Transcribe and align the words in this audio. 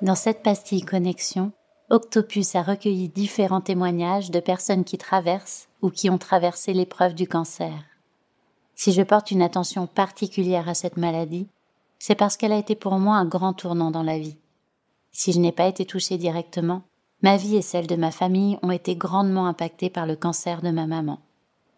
Dans 0.00 0.14
cette 0.14 0.44
pastille 0.44 0.82
connexion, 0.82 1.50
Octopus 1.90 2.54
a 2.54 2.62
recueilli 2.62 3.08
différents 3.08 3.60
témoignages 3.60 4.30
de 4.30 4.38
personnes 4.38 4.84
qui 4.84 4.96
traversent 4.96 5.68
ou 5.82 5.90
qui 5.90 6.08
ont 6.08 6.18
traversé 6.18 6.72
l'épreuve 6.72 7.14
du 7.14 7.26
cancer. 7.26 7.82
Si 8.76 8.92
je 8.92 9.02
porte 9.02 9.32
une 9.32 9.42
attention 9.42 9.88
particulière 9.88 10.68
à 10.68 10.74
cette 10.74 10.98
maladie, 10.98 11.48
c'est 11.98 12.14
parce 12.14 12.36
qu'elle 12.36 12.52
a 12.52 12.58
été 12.58 12.76
pour 12.76 12.96
moi 13.00 13.16
un 13.16 13.24
grand 13.24 13.54
tournant 13.54 13.90
dans 13.90 14.04
la 14.04 14.20
vie. 14.20 14.36
Si 15.10 15.32
je 15.32 15.40
n'ai 15.40 15.50
pas 15.50 15.66
été 15.66 15.84
touchée 15.84 16.16
directement, 16.16 16.82
ma 17.22 17.36
vie 17.36 17.56
et 17.56 17.62
celle 17.62 17.88
de 17.88 17.96
ma 17.96 18.12
famille 18.12 18.56
ont 18.62 18.70
été 18.70 18.94
grandement 18.94 19.46
impactées 19.48 19.90
par 19.90 20.06
le 20.06 20.14
cancer 20.14 20.62
de 20.62 20.70
ma 20.70 20.86
maman. 20.86 21.18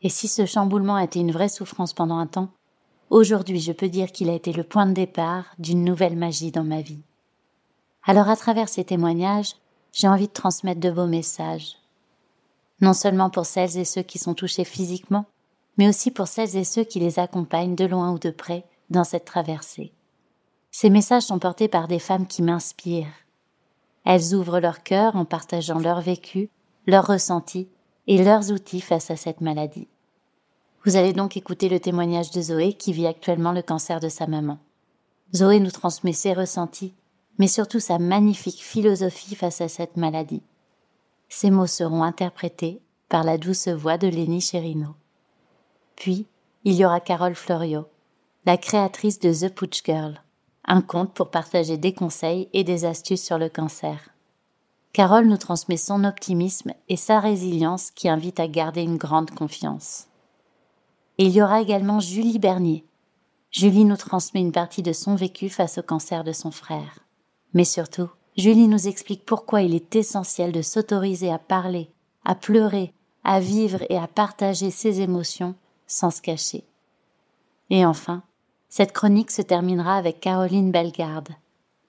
Et 0.03 0.11
si 0.11 0.29
ce 0.29 0.45
chamboulement 0.45 0.97
a 0.97 1.05
été 1.05 1.21
une 1.21 1.33
vraie 1.33 1.49
souffrance 1.49 1.95
pendant 1.95 2.19
un 2.19 2.27
temps, 2.27 2.51
aujourd'hui 3.09 3.61
je 3.61 3.73
peux 3.73 3.89
dire 3.89 4.13
qu'il 4.13 4.29
a 4.29 4.35
été 4.35 4.53
le 4.53 4.65
point 4.65 4.85
de 4.85 4.93
départ 4.93 5.47
d'une 5.59 5.85
nouvelle 5.85 6.17
magie 6.17 6.51
dans 6.51 6.65
ma 6.65 6.83
vie. 6.83 7.03
Alors 8.05 8.29
à 8.29 8.37
travers 8.37 8.69
ces 8.69 8.85
témoignages, 8.85 9.57
j'ai 9.93 10.09
envie 10.09 10.29
de 10.29 10.33
transmettre 10.33 10.81
de 10.81 10.91
beaux 10.91 11.07
messages. 11.07 11.77
Non 12.81 12.95
seulement 12.95 13.31
pour 13.31 13.45
celles 13.45 13.77
et 13.77 13.85
ceux 13.85 14.03
qui 14.03 14.19
sont 14.19 14.35
touchés 14.35 14.65
physiquement, 14.65 15.27
mais 15.77 15.89
aussi 15.89 16.11
pour 16.11 16.27
celles 16.27 16.57
et 16.57 16.65
ceux 16.65 16.85
qui 16.85 16.99
les 16.99 17.19
accompagnent 17.19 17.75
de 17.75 17.85
loin 17.85 18.13
ou 18.13 18.19
de 18.19 18.31
près 18.31 18.65
dans 18.89 19.05
cette 19.05 19.27
traversée. 19.27 19.93
Ces 20.71 20.91
messages 20.91 21.25
sont 21.25 21.39
portés 21.39 21.69
par 21.69 21.89
des 21.89 21.99
femmes 21.99 22.27
qui 22.27 22.43
m'inspirent. 22.43 23.07
Elles 24.05 24.35
ouvrent 24.35 24.61
leur 24.61 24.83
cœur 24.83 25.17
en 25.17 25.25
partageant 25.25 25.79
leur 25.79 26.01
vécu, 26.01 26.49
leurs 26.87 27.07
ressentis 27.07 27.69
et 28.07 28.23
leurs 28.23 28.51
outils 28.51 28.81
face 28.81 29.11
à 29.11 29.17
cette 29.17 29.41
maladie. 29.41 29.89
Vous 30.85 30.97
allez 30.97 31.13
donc 31.13 31.37
écouter 31.37 31.69
le 31.69 31.81
témoignage 31.81 32.31
de 32.31 32.41
Zoé 32.41 32.73
qui 32.73 32.93
vit 32.93 33.07
actuellement 33.07 33.53
le 33.53 33.63
cancer 33.63 34.01
de 34.01 34.09
sa 34.09 34.27
maman. 34.27 34.59
Zoé 35.35 35.61
nous 35.61 35.71
transmet 35.71 36.15
ses 36.15 36.33
ressentis 36.33 36.95
mais 37.41 37.49
surtout 37.49 37.81
sa 37.81 37.99
magnifique 37.99 38.63
philosophie 38.63 39.35
face 39.35 39.63
à 39.63 39.69
cette 39.69 39.97
maladie. 39.97 40.43
Ces 41.31 41.51
mots 41.51 41.67
seront 41.67 42.03
interprétés 42.03 42.83
par 43.09 43.25
la 43.25 43.39
douce 43.39 43.69
voix 43.69 43.97
de 43.97 44.09
Lénie 44.09 44.43
Cherino. 44.43 44.89
Puis, 45.97 46.27
il 46.65 46.75
y 46.75 46.85
aura 46.85 47.01
Carole 47.01 47.35
Florio, 47.35 47.87
la 48.45 48.59
créatrice 48.59 49.21
de 49.21 49.33
The 49.33 49.55
Putsch 49.55 49.83
Girl, 49.87 50.21
un 50.67 50.83
conte 50.83 51.15
pour 51.15 51.31
partager 51.31 51.79
des 51.79 51.95
conseils 51.95 52.51
et 52.53 52.63
des 52.63 52.85
astuces 52.85 53.25
sur 53.25 53.39
le 53.39 53.49
cancer. 53.49 54.11
Carole 54.93 55.27
nous 55.27 55.39
transmet 55.39 55.79
son 55.79 56.05
optimisme 56.05 56.75
et 56.91 56.97
sa 56.97 57.21
résilience 57.21 57.91
qui 57.91 58.11
invite 58.11 58.39
à 58.39 58.49
garder 58.49 58.83
une 58.83 58.99
grande 58.99 59.31
confiance. 59.31 60.09
Et 61.17 61.25
il 61.25 61.33
y 61.33 61.41
aura 61.41 61.63
également 61.63 62.01
Julie 62.01 62.39
Bernier. 62.39 62.85
Julie 63.51 63.87
nous 63.87 63.97
transmet 63.97 64.43
une 64.43 64.53
partie 64.53 64.83
de 64.83 64.93
son 64.93 65.15
vécu 65.15 65.49
face 65.49 65.79
au 65.79 65.83
cancer 65.83 66.23
de 66.23 66.33
son 66.33 66.51
frère. 66.51 66.99
Mais 67.55 67.65
surtout, 67.65 68.09
Julie 68.37 68.69
nous 68.69 68.89
explique 68.89 69.27
pourquoi 69.27 69.63
il 69.63 69.75
est 69.75 69.97
essentiel 69.97 70.53
de 70.53 70.63
s'autoriser 70.63 71.31
à 71.31 71.39
parler, 71.39 71.91
à 72.25 72.35
pleurer, 72.35 72.93
à 73.25 73.41
vivre 73.41 73.81
et 73.89 73.97
à 73.97 74.07
partager 74.07 74.71
ses 74.71 75.01
émotions 75.01 75.55
sans 75.87 76.11
se 76.11 76.23
cacher. 76.23 76.65
Et 77.71 77.85
enfin, 77.85 78.23
cette 78.69 78.93
chronique 78.93 79.31
se 79.31 79.43
terminera 79.43 79.97
avec 79.97 80.21
Caroline 80.21 80.71
Bellegarde. 80.71 81.31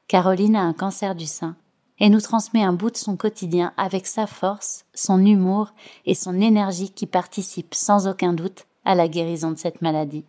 Caroline 0.07 0.55
a 0.55 0.63
un 0.63 0.73
cancer 0.73 1.15
du 1.15 1.25
sein 1.25 1.55
et 1.99 2.09
nous 2.09 2.19
transmet 2.19 2.63
un 2.63 2.73
bout 2.73 2.89
de 2.89 2.97
son 2.97 3.15
quotidien 3.15 3.73
avec 3.77 4.07
sa 4.07 4.25
force, 4.25 4.85
son 4.93 5.23
humour 5.23 5.73
et 6.05 6.15
son 6.15 6.41
énergie 6.41 6.89
qui 6.89 7.05
participent 7.05 7.75
sans 7.75 8.07
aucun 8.07 8.33
doute 8.33 8.65
à 8.83 8.95
la 8.95 9.07
guérison 9.07 9.51
de 9.51 9.57
cette 9.57 9.83
maladie. 9.83 10.25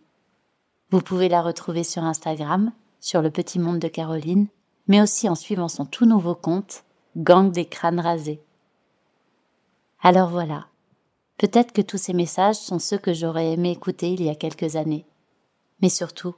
Vous 0.91 1.01
pouvez 1.01 1.27
la 1.27 1.41
retrouver 1.41 1.83
sur 1.83 2.03
Instagram, 2.03 2.71
sur 2.99 3.23
le 3.23 3.31
petit 3.31 3.57
monde 3.57 3.79
de 3.79 3.87
Caroline, 3.87 4.47
mais 4.87 5.01
aussi 5.01 5.29
en 5.29 5.35
suivant 5.35 5.67
son 5.67 5.85
tout 5.85 6.05
nouveau 6.05 6.35
compte, 6.35 6.83
Gang 7.15 7.51
des 7.51 7.65
crânes 7.65 7.99
rasés. 7.99 8.41
Alors 10.01 10.29
voilà, 10.29 10.65
peut-être 11.37 11.71
que 11.71 11.81
tous 11.81 11.97
ces 11.97 12.13
messages 12.13 12.55
sont 12.55 12.79
ceux 12.79 12.97
que 12.97 13.13
j'aurais 13.13 13.51
aimé 13.51 13.71
écouter 13.71 14.11
il 14.11 14.23
y 14.23 14.29
a 14.29 14.35
quelques 14.35 14.75
années, 14.75 15.05
mais 15.81 15.89
surtout, 15.89 16.35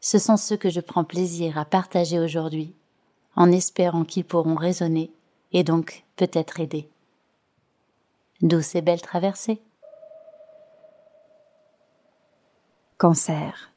ce 0.00 0.18
sont 0.18 0.36
ceux 0.36 0.56
que 0.56 0.70
je 0.70 0.80
prends 0.80 1.04
plaisir 1.04 1.58
à 1.58 1.64
partager 1.64 2.18
aujourd'hui, 2.18 2.74
en 3.36 3.52
espérant 3.52 4.04
qu'ils 4.04 4.24
pourront 4.24 4.54
résonner 4.54 5.12
et 5.52 5.62
donc 5.62 6.04
peut-être 6.16 6.60
aider. 6.60 6.88
Douce 8.42 8.74
et 8.74 8.82
belle 8.82 9.00
traversée. 9.00 9.62
Cancer. 12.98 13.72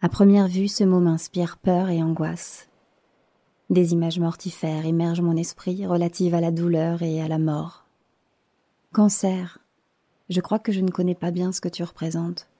À 0.00 0.08
première 0.08 0.48
vue, 0.48 0.68
ce 0.68 0.84
mot 0.84 1.00
m'inspire 1.00 1.58
peur 1.58 1.90
et 1.90 2.02
angoisse. 2.02 2.68
Des 3.72 3.94
images 3.94 4.18
mortifères 4.18 4.84
émergent 4.84 5.22
mon 5.22 5.34
esprit 5.34 5.86
relatives 5.86 6.34
à 6.34 6.42
la 6.42 6.50
douleur 6.50 7.00
et 7.00 7.22
à 7.22 7.26
la 7.26 7.38
mort. 7.38 7.86
Cancer. 8.92 9.60
Je 10.28 10.42
crois 10.42 10.58
que 10.58 10.72
je 10.72 10.82
ne 10.82 10.90
connais 10.90 11.14
pas 11.14 11.30
bien 11.30 11.52
ce 11.52 11.62
que 11.62 11.70
tu 11.70 11.82
représentes. 11.82 12.50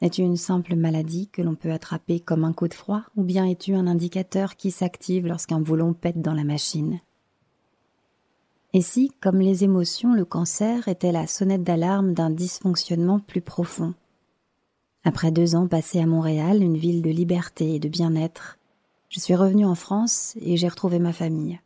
Es-tu 0.00 0.22
une 0.22 0.38
simple 0.38 0.76
maladie 0.76 1.28
que 1.28 1.42
l'on 1.42 1.54
peut 1.54 1.72
attraper 1.72 2.20
comme 2.20 2.44
un 2.44 2.54
coup 2.54 2.68
de 2.68 2.72
froid 2.72 3.02
ou 3.16 3.22
bien 3.22 3.44
es-tu 3.44 3.74
un 3.74 3.86
indicateur 3.86 4.56
qui 4.56 4.70
s'active 4.70 5.26
lorsqu'un 5.26 5.60
boulon 5.60 5.92
pète 5.92 6.22
dans 6.22 6.32
la 6.32 6.44
machine? 6.44 7.00
Et 8.72 8.80
si, 8.80 9.12
comme 9.20 9.40
les 9.40 9.62
émotions, 9.62 10.14
le 10.14 10.24
cancer 10.24 10.88
était 10.88 11.12
la 11.12 11.26
sonnette 11.26 11.64
d'alarme 11.64 12.14
d'un 12.14 12.30
dysfonctionnement 12.30 13.20
plus 13.20 13.42
profond? 13.42 13.92
Après 15.04 15.30
deux 15.30 15.54
ans 15.54 15.68
passés 15.68 16.00
à 16.00 16.06
Montréal, 16.06 16.62
une 16.62 16.78
ville 16.78 17.02
de 17.02 17.10
liberté 17.10 17.74
et 17.74 17.78
de 17.78 17.90
bien-être, 17.90 18.56
je 19.14 19.20
suis 19.20 19.36
revenue 19.36 19.64
en 19.64 19.76
France 19.76 20.34
et 20.40 20.56
j'ai 20.56 20.66
retrouvé 20.66 20.98
ma 20.98 21.12
famille. 21.12 21.60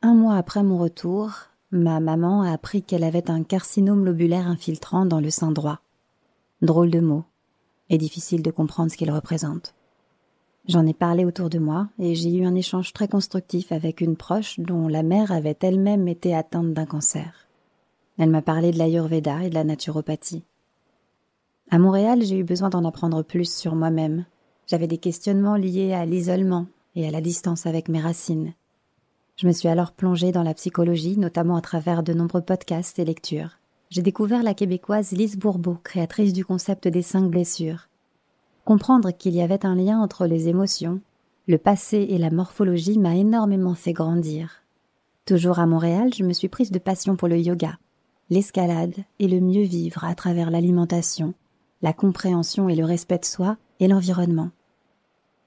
Un 0.00 0.14
mois 0.14 0.36
après 0.36 0.62
mon 0.62 0.78
retour, 0.78 1.32
ma 1.72 1.98
maman 1.98 2.42
a 2.42 2.52
appris 2.52 2.84
qu'elle 2.84 3.02
avait 3.02 3.32
un 3.32 3.42
carcinome 3.42 4.04
lobulaire 4.04 4.46
infiltrant 4.46 5.04
dans 5.04 5.18
le 5.18 5.30
sein 5.30 5.50
droit. 5.50 5.80
Drôle 6.62 6.92
de 6.92 7.00
mot, 7.00 7.24
et 7.90 7.98
difficile 7.98 8.44
de 8.44 8.52
comprendre 8.52 8.92
ce 8.92 8.96
qu'il 8.96 9.10
représente. 9.10 9.74
J'en 10.68 10.86
ai 10.86 10.94
parlé 10.94 11.24
autour 11.24 11.50
de 11.50 11.58
moi 11.58 11.88
et 11.98 12.14
j'ai 12.14 12.32
eu 12.32 12.44
un 12.44 12.54
échange 12.54 12.92
très 12.92 13.08
constructif 13.08 13.72
avec 13.72 14.00
une 14.00 14.14
proche 14.14 14.60
dont 14.60 14.86
la 14.86 15.02
mère 15.02 15.32
avait 15.32 15.58
elle-même 15.62 16.06
été 16.06 16.32
atteinte 16.32 16.74
d'un 16.74 16.86
cancer. 16.86 17.48
Elle 18.18 18.30
m'a 18.30 18.42
parlé 18.42 18.70
de 18.70 18.78
l'ayurveda 18.78 19.42
et 19.42 19.50
de 19.50 19.54
la 19.54 19.64
naturopathie. 19.64 20.44
À 21.72 21.80
Montréal, 21.80 22.22
j'ai 22.22 22.38
eu 22.38 22.44
besoin 22.44 22.68
d'en 22.68 22.84
apprendre 22.84 23.24
plus 23.24 23.52
sur 23.52 23.74
moi-même 23.74 24.26
j'avais 24.68 24.86
des 24.86 24.98
questionnements 24.98 25.56
liés 25.56 25.94
à 25.94 26.06
l'isolement 26.06 26.66
et 26.94 27.08
à 27.08 27.10
la 27.10 27.20
distance 27.20 27.66
avec 27.66 27.88
mes 27.88 28.00
racines. 28.00 28.52
Je 29.36 29.46
me 29.46 29.52
suis 29.52 29.68
alors 29.68 29.92
plongée 29.92 30.30
dans 30.30 30.42
la 30.42 30.54
psychologie, 30.54 31.16
notamment 31.16 31.56
à 31.56 31.60
travers 31.60 32.02
de 32.02 32.12
nombreux 32.12 32.42
podcasts 32.42 32.98
et 32.98 33.04
lectures. 33.04 33.58
J'ai 33.88 34.02
découvert 34.02 34.42
la 34.42 34.54
québécoise 34.54 35.12
Lise 35.12 35.38
Bourbeau, 35.38 35.78
créatrice 35.82 36.32
du 36.32 36.44
concept 36.44 36.86
des 36.86 37.02
cinq 37.02 37.30
blessures. 37.30 37.88
Comprendre 38.64 39.10
qu'il 39.12 39.34
y 39.34 39.40
avait 39.40 39.64
un 39.64 39.74
lien 39.74 39.98
entre 40.00 40.26
les 40.26 40.48
émotions, 40.48 41.00
le 41.46 41.56
passé 41.56 42.06
et 42.10 42.18
la 42.18 42.30
morphologie 42.30 42.98
m'a 42.98 43.16
énormément 43.16 43.74
fait 43.74 43.94
grandir. 43.94 44.64
Toujours 45.24 45.58
à 45.58 45.66
Montréal, 45.66 46.12
je 46.14 46.24
me 46.24 46.34
suis 46.34 46.48
prise 46.48 46.70
de 46.70 46.78
passion 46.78 47.16
pour 47.16 47.28
le 47.28 47.38
yoga, 47.38 47.78
l'escalade 48.28 48.94
et 49.18 49.28
le 49.28 49.40
mieux 49.40 49.62
vivre 49.62 50.04
à 50.04 50.14
travers 50.14 50.50
l'alimentation, 50.50 51.32
la 51.80 51.94
compréhension 51.94 52.68
et 52.68 52.74
le 52.74 52.84
respect 52.84 53.18
de 53.18 53.24
soi 53.24 53.56
et 53.80 53.88
l'environnement. 53.88 54.50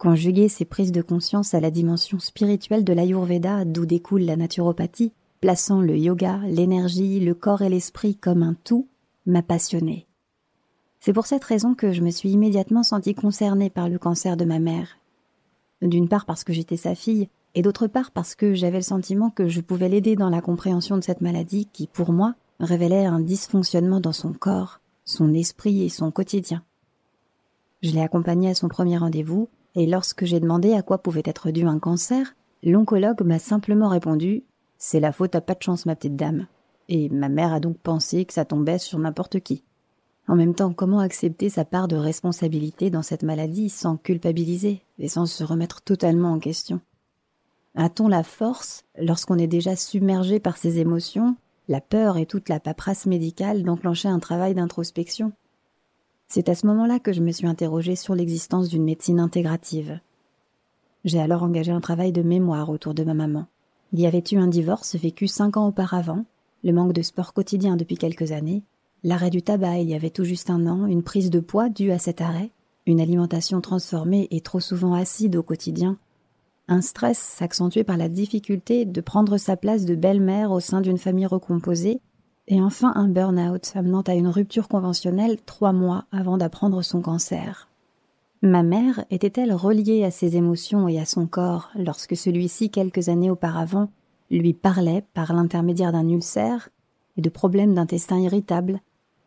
Conjuguer 0.01 0.50
ces 0.50 0.66
prises 0.66 0.91
de 0.91 1.03
conscience 1.03 1.53
à 1.53 1.59
la 1.59 1.69
dimension 1.69 2.17
spirituelle 2.17 2.84
de 2.84 2.91
l'Ayurveda 2.91 3.66
d'où 3.66 3.85
découle 3.85 4.23
la 4.23 4.35
naturopathie, 4.35 5.13
plaçant 5.41 5.79
le 5.79 5.95
yoga, 5.95 6.39
l'énergie, 6.47 7.19
le 7.19 7.35
corps 7.35 7.62
et 7.62 7.69
l'esprit 7.69 8.16
comme 8.16 8.41
un 8.41 8.56
tout, 8.63 8.88
m'a 9.28 9.44
passionné. 9.44 10.07
C'est 11.01 11.13
pour 11.13 11.28
cette 11.28 11.44
raison 11.44 11.75
que 11.75 11.91
je 11.91 12.01
me 12.01 12.09
suis 12.09 12.31
immédiatement 12.31 12.81
sentie 12.81 13.13
concernée 13.13 13.69
par 13.69 13.89
le 13.89 14.00
cancer 14.00 14.38
de 14.38 14.44
ma 14.44 14.57
mère. 14.57 14.97
D'une 15.84 16.09
part 16.09 16.25
parce 16.25 16.44
que 16.44 16.51
j'étais 16.51 16.78
sa 16.78 16.95
fille, 16.95 17.29
et 17.53 17.62
d'autre 17.62 17.85
part 17.85 18.09
parce 18.09 18.33
que 18.33 18.56
j'avais 18.56 18.80
le 18.80 18.81
sentiment 18.81 19.30
que 19.30 19.50
je 19.50 19.62
pouvais 19.62 19.88
l'aider 19.88 20.15
dans 20.15 20.31
la 20.31 20.42
compréhension 20.42 20.98
de 20.98 21.03
cette 21.03 21.21
maladie 21.21 21.68
qui, 21.71 21.86
pour 21.86 22.12
moi, 22.12 22.33
révélait 22.59 23.06
un 23.06 23.19
dysfonctionnement 23.19 24.00
dans 24.00 24.13
son 24.13 24.33
corps, 24.33 24.81
son 25.06 25.31
esprit 25.36 25.83
et 25.83 25.89
son 25.89 26.09
quotidien. 26.09 26.63
Je 27.83 27.92
l'ai 27.92 28.01
accompagnée 28.01 28.50
à 28.50 28.56
son 28.56 28.68
premier 28.68 28.98
rendez-vous, 28.98 29.48
et 29.75 29.85
lorsque 29.85 30.25
j'ai 30.25 30.39
demandé 30.39 30.73
à 30.73 30.81
quoi 30.81 30.97
pouvait 31.01 31.23
être 31.25 31.51
dû 31.51 31.65
un 31.65 31.79
cancer, 31.79 32.35
l'oncologue 32.63 33.21
m'a 33.21 33.39
simplement 33.39 33.89
répondu 33.89 34.44
C'est 34.77 35.00
la 35.00 35.12
faute 35.12 35.35
à 35.35 35.41
pas 35.41 35.56
de 35.56 35.63
chance, 35.63 35.85
ma 35.85 35.95
petite 35.95 36.15
dame. 36.15 36.47
Et 36.89 37.09
ma 37.09 37.29
mère 37.29 37.53
a 37.53 37.59
donc 37.59 37.77
pensé 37.77 38.25
que 38.25 38.33
ça 38.33 38.45
tombait 38.45 38.79
sur 38.79 39.00
n'importe 39.00 39.39
qui. 39.39 39.63
En 40.27 40.35
même 40.35 40.53
temps, 40.53 40.73
comment 40.73 41.00
accepter 41.00 41.50
sa 41.50 41.65
part 41.65 41.88
de 41.88 41.95
responsabilité 41.95 42.89
dans 42.89 43.01
cette 43.01 43.23
maladie 43.23 43.69
sans 43.69 43.97
culpabiliser 43.97 44.81
et 45.00 45.07
sans 45.07 45.25
se 45.25 45.44
remettre 45.44 45.81
totalement 45.81 46.31
en 46.31 46.39
question? 46.39 46.81
A-t-on 47.75 48.07
la 48.07 48.24
force, 48.24 48.83
lorsqu'on 48.97 49.38
est 49.38 49.47
déjà 49.47 49.75
submergé 49.75 50.39
par 50.39 50.57
ses 50.57 50.79
émotions, 50.79 51.35
la 51.69 51.79
peur 51.79 52.17
et 52.17 52.25
toute 52.25 52.50
la 52.50 52.59
paperasse 52.59 53.06
médicale, 53.06 53.63
d'enclencher 53.63 54.09
un 54.09 54.19
travail 54.19 54.53
d'introspection? 54.53 55.31
C'est 56.33 56.48
à 56.48 56.56
ce 56.56 56.66
moment-là 56.68 56.98
que 56.98 57.12
je 57.12 57.19
me 57.19 57.33
suis 57.33 57.45
interrogée 57.45 57.98
sur 57.98 58.16
l'existence 58.16 58.69
d'une 58.69 58.86
médecine 58.86 59.19
intégrative. 59.19 60.00
J'ai 61.04 61.19
alors 61.19 61.44
engagé 61.44 61.74
un 61.74 61.81
travail 61.81 62.13
de 62.13 62.22
mémoire 62.22 62.69
autour 62.69 62.94
de 62.94 63.04
ma 63.04 63.13
maman. 63.13 63.48
Il 63.92 64.00
y 64.00 64.07
avait 64.07 64.24
eu 64.31 64.38
un 64.38 64.48
divorce 64.48 64.95
vécu 64.95 65.28
cinq 65.28 65.57
ans 65.57 65.68
auparavant, 65.68 66.24
le 66.63 66.72
manque 66.72 66.94
de 66.94 67.01
sport 67.01 67.33
quotidien 67.33 67.75
depuis 67.75 67.98
quelques 67.98 68.31
années, 68.31 68.63
l'arrêt 69.04 69.30
du 69.30 69.42
tabac 69.42 69.80
il 69.80 69.89
y 69.89 69.94
avait 69.94 70.10
tout 70.10 70.24
juste 70.24 70.50
un 70.50 70.68
an, 70.68 70.86
une 70.86 71.04
prise 71.04 71.31
de 71.31 71.42
poids 71.42 71.68
due 71.68 71.92
à 71.92 72.00
cet 72.00 72.22
arrêt, 72.22 72.51
une 72.86 73.01
alimentation 73.01 73.60
transformée 73.60 74.30
et 74.31 74.39
trop 74.39 74.62
souvent 74.62 74.94
acide 74.94 75.36
au 75.36 75.44
quotidien, 75.44 75.98
un 76.69 76.80
stress 76.80 77.42
accentué 77.42 77.84
par 77.84 77.98
la 77.98 78.07
difficulté 78.07 78.86
de 78.86 79.01
prendre 79.01 79.36
sa 79.36 79.57
place 79.57 79.84
de 79.84 79.95
belle-mère 79.95 80.51
au 80.51 80.62
sein 80.62 80.80
d'une 80.80 80.98
famille 80.98 81.25
recomposée, 81.25 82.00
et 82.47 82.61
enfin 82.61 82.91
un 82.95 83.07
burn-out 83.07 83.71
amenant 83.75 84.01
à 84.01 84.13
une 84.13 84.27
rupture 84.27 84.67
conventionnelle 84.67 85.38
trois 85.45 85.73
mois 85.73 86.05
avant 86.11 86.38
d'apprendre 86.38 86.81
son 86.81 87.01
cancer. 87.01 87.69
Ma 88.41 88.63
mère 88.63 89.05
était-elle 89.11 89.53
reliée 89.53 90.03
à 90.03 90.11
ses 90.11 90.35
émotions 90.35 90.88
et 90.88 90.99
à 90.99 91.05
son 91.05 91.27
corps 91.27 91.69
lorsque 91.75 92.17
celui-ci, 92.17 92.71
quelques 92.71 93.09
années 93.09 93.29
auparavant, 93.29 93.89
lui 94.31 94.53
parlait 94.53 95.03
par 95.13 95.33
l'intermédiaire 95.33 95.91
d'un 95.91 96.09
ulcère 96.09 96.69
et 97.17 97.21
de 97.21 97.29
problèmes 97.29 97.75
d'intestin 97.75 98.19
irritable 98.19 98.81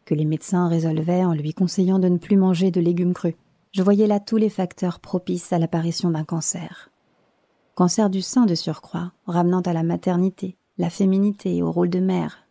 que 0.04 0.14
les 0.14 0.24
médecins 0.24 0.68
résolvaient 0.68 1.24
en 1.24 1.32
lui 1.32 1.54
conseillant 1.54 1.98
de 1.98 2.08
ne 2.08 2.18
plus 2.18 2.36
manger 2.36 2.70
de 2.70 2.80
légumes 2.80 3.14
crus? 3.14 3.36
Je 3.72 3.82
voyais 3.82 4.06
là 4.06 4.20
tous 4.20 4.36
les 4.36 4.50
facteurs 4.50 5.00
propices 5.00 5.52
à 5.52 5.58
l'apparition 5.58 6.10
d'un 6.10 6.24
cancer. 6.24 6.90
Cancer 7.74 8.08
du 8.08 8.22
sein 8.22 8.46
de 8.46 8.54
surcroît, 8.54 9.12
ramenant 9.26 9.60
à 9.62 9.72
la 9.72 9.82
maternité, 9.82 10.56
la 10.78 10.90
féminité, 10.90 11.62
au 11.62 11.72
rôle 11.72 11.90
de 11.90 11.98
mère. 11.98 12.43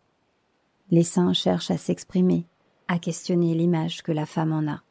Les 0.94 1.02
seins 1.02 1.32
cherchent 1.32 1.72
à 1.72 1.76
s'exprimer, 1.76 2.46
à 2.86 3.00
questionner 3.00 3.52
l'image 3.52 4.04
que 4.04 4.12
la 4.12 4.26
femme 4.26 4.52
en 4.52 4.70
a. 4.70 4.82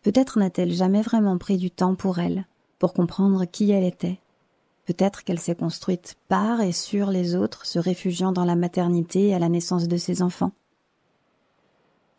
Peut-être 0.00 0.38
n'a-t-elle 0.38 0.72
jamais 0.72 1.02
vraiment 1.02 1.36
pris 1.36 1.58
du 1.58 1.70
temps 1.70 1.94
pour 1.96 2.18
elle, 2.18 2.46
pour 2.78 2.94
comprendre 2.94 3.44
qui 3.44 3.70
elle 3.70 3.84
était. 3.84 4.20
Peut-être 4.86 5.24
qu'elle 5.24 5.38
s'est 5.38 5.54
construite 5.54 6.16
par 6.28 6.62
et 6.62 6.72
sur 6.72 7.10
les 7.10 7.36
autres, 7.36 7.66
se 7.66 7.78
réfugiant 7.78 8.32
dans 8.32 8.46
la 8.46 8.56
maternité 8.56 9.34
à 9.34 9.38
la 9.38 9.50
naissance 9.50 9.86
de 9.86 9.98
ses 9.98 10.22
enfants. 10.22 10.52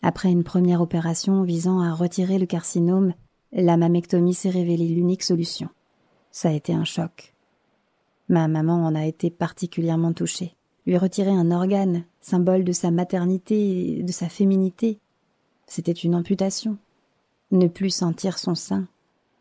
Après 0.03 0.29
une 0.29 0.44
première 0.44 0.83
opération 0.83 1.41
visant 1.41 1.81
à 1.81 1.95
retirer 1.95 2.38
le 2.38 2.45
carcinome, 2.45 3.15
la 3.51 3.75
mammectomie 3.75 4.35
s'est 4.35 4.51
révélée 4.51 4.88
l'unique 4.88 5.23
solution. 5.23 5.69
Ça 6.29 6.50
a 6.50 6.53
été 6.53 6.75
un 6.75 6.85
choc. 6.85 7.33
Ma 8.27 8.47
maman 8.47 8.85
en 8.85 8.94
a 8.94 9.07
été 9.07 9.31
particulièrement 9.31 10.13
touchée. 10.13 10.53
Lui 10.89 10.97
retirer 10.97 11.30
un 11.30 11.51
organe, 11.51 12.03
symbole 12.19 12.63
de 12.63 12.71
sa 12.71 12.89
maternité 12.89 14.00
et 14.00 14.01
de 14.01 14.12
sa 14.12 14.27
féminité, 14.27 14.97
c'était 15.68 15.91
une 15.91 16.15
amputation 16.15 16.80
ne 17.51 17.68
plus 17.68 17.91
sentir 17.91 18.39
son 18.39 18.56
sein 18.56 18.88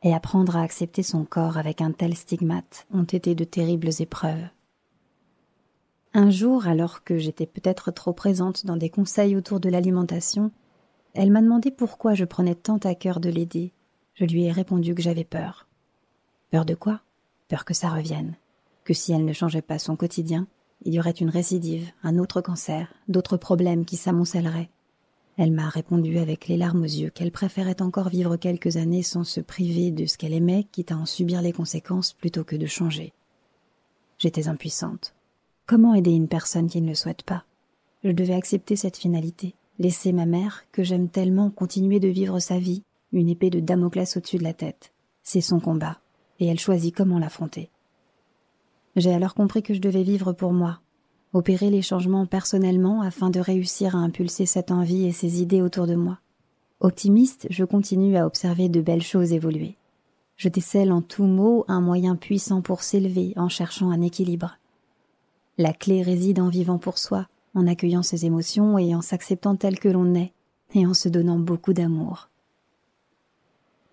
et 0.02 0.12
apprendre 0.12 0.58
à 0.58 0.62
accepter 0.62 1.02
son 1.02 1.24
corps 1.24 1.56
avec 1.56 1.80
un 1.80 1.92
tel 1.92 2.14
stigmate 2.14 2.86
ont 2.92 3.04
été 3.04 3.34
de 3.34 3.44
terribles 3.44 3.88
épreuves. 3.98 4.46
Un 6.12 6.28
jour, 6.28 6.66
alors 6.66 7.02
que 7.02 7.16
j'étais 7.16 7.46
peut-être 7.46 7.92
trop 7.92 8.12
présente 8.12 8.66
dans 8.66 8.76
des 8.76 8.90
conseils 8.90 9.34
autour 9.34 9.58
de 9.58 9.70
l'alimentation, 9.70 10.50
elle 11.14 11.30
m'a 11.32 11.40
demandé 11.40 11.70
pourquoi 11.70 12.12
je 12.12 12.26
prenais 12.26 12.56
tant 12.56 12.76
à 12.84 12.94
cœur 12.94 13.20
de 13.20 13.30
l'aider. 13.30 13.72
Je 14.16 14.26
lui 14.26 14.44
ai 14.44 14.52
répondu 14.52 14.94
que 14.94 15.00
j'avais 15.00 15.24
peur. 15.24 15.66
Peur 16.50 16.66
de 16.66 16.74
quoi? 16.74 17.00
Peur 17.48 17.64
que 17.64 17.72
ça 17.72 17.88
revienne. 17.88 18.34
Que 18.84 18.92
si 18.92 19.14
elle 19.14 19.24
ne 19.24 19.32
changeait 19.32 19.62
pas 19.62 19.78
son 19.78 19.96
quotidien, 19.96 20.46
il 20.82 20.94
y 20.94 21.00
aurait 21.00 21.10
une 21.10 21.30
récidive, 21.30 21.90
un 22.02 22.18
autre 22.18 22.40
cancer, 22.40 22.92
d'autres 23.08 23.36
problèmes 23.36 23.84
qui 23.84 23.96
s'amoncelleraient, 23.96 24.70
elle 25.38 25.52
m'a 25.52 25.68
répondu 25.68 26.18
avec 26.18 26.48
les 26.48 26.56
larmes 26.56 26.82
aux 26.82 26.84
yeux 26.84 27.10
qu'elle 27.10 27.30
préférait 27.30 27.80
encore 27.80 28.08
vivre 28.08 28.36
quelques 28.36 28.76
années 28.76 29.04
sans 29.04 29.22
se 29.22 29.40
priver 29.40 29.92
de 29.92 30.04
ce 30.04 30.18
qu'elle 30.18 30.34
aimait, 30.34 30.66
quitte 30.72 30.90
à 30.90 30.96
en 30.96 31.06
subir 31.06 31.42
les 31.42 31.52
conséquences 31.52 32.12
plutôt 32.12 32.42
que 32.42 32.56
de 32.56 32.66
changer. 32.66 33.12
J'étais 34.18 34.48
impuissante. 34.48 35.14
Comment 35.64 35.94
aider 35.94 36.10
une 36.10 36.26
personne 36.26 36.66
qui 36.66 36.80
ne 36.80 36.88
le 36.88 36.96
souhaite 36.96 37.22
pas? 37.22 37.44
Je 38.02 38.10
devais 38.10 38.34
accepter 38.34 38.74
cette 38.74 38.96
finalité, 38.96 39.54
laisser 39.78 40.10
ma 40.10 40.26
mère, 40.26 40.64
que 40.72 40.82
j'aime 40.82 41.08
tellement, 41.08 41.50
continuer 41.50 42.00
de 42.00 42.08
vivre 42.08 42.40
sa 42.40 42.58
vie, 42.58 42.82
une 43.12 43.28
épée 43.28 43.50
de 43.50 43.60
Damoclès 43.60 44.16
au-dessus 44.16 44.38
de 44.38 44.42
la 44.42 44.54
tête. 44.54 44.92
C'est 45.22 45.40
son 45.40 45.60
combat, 45.60 46.00
et 46.40 46.48
elle 46.48 46.58
choisit 46.58 46.92
comment 46.92 47.20
l'affronter. 47.20 47.70
J'ai 48.98 49.14
alors 49.14 49.34
compris 49.34 49.62
que 49.62 49.74
je 49.74 49.80
devais 49.80 50.02
vivre 50.02 50.32
pour 50.32 50.52
moi, 50.52 50.80
opérer 51.32 51.70
les 51.70 51.82
changements 51.82 52.26
personnellement 52.26 53.00
afin 53.00 53.30
de 53.30 53.38
réussir 53.38 53.94
à 53.94 54.00
impulser 54.00 54.44
cette 54.44 54.72
envie 54.72 55.06
et 55.06 55.12
ces 55.12 55.40
idées 55.40 55.62
autour 55.62 55.86
de 55.86 55.94
moi. 55.94 56.18
Optimiste, 56.80 57.46
je 57.48 57.64
continue 57.64 58.16
à 58.16 58.26
observer 58.26 58.68
de 58.68 58.80
belles 58.80 59.02
choses 59.02 59.32
évoluer. 59.32 59.76
Je 60.36 60.48
décèle 60.48 60.90
en 60.90 61.00
tout 61.00 61.26
mot 61.26 61.64
un 61.68 61.80
moyen 61.80 62.16
puissant 62.16 62.60
pour 62.60 62.82
s'élever 62.82 63.34
en 63.36 63.48
cherchant 63.48 63.90
un 63.90 64.00
équilibre. 64.00 64.58
La 65.58 65.72
clé 65.72 66.02
réside 66.02 66.40
en 66.40 66.48
vivant 66.48 66.78
pour 66.78 66.98
soi, 66.98 67.28
en 67.54 67.68
accueillant 67.68 68.02
ses 68.02 68.26
émotions 68.26 68.78
et 68.78 68.96
en 68.96 69.00
s'acceptant 69.00 69.54
tel 69.54 69.78
que 69.78 69.88
l'on 69.88 70.16
est, 70.16 70.32
et 70.74 70.84
en 70.86 70.94
se 70.94 71.08
donnant 71.08 71.38
beaucoup 71.38 71.72
d'amour. 71.72 72.30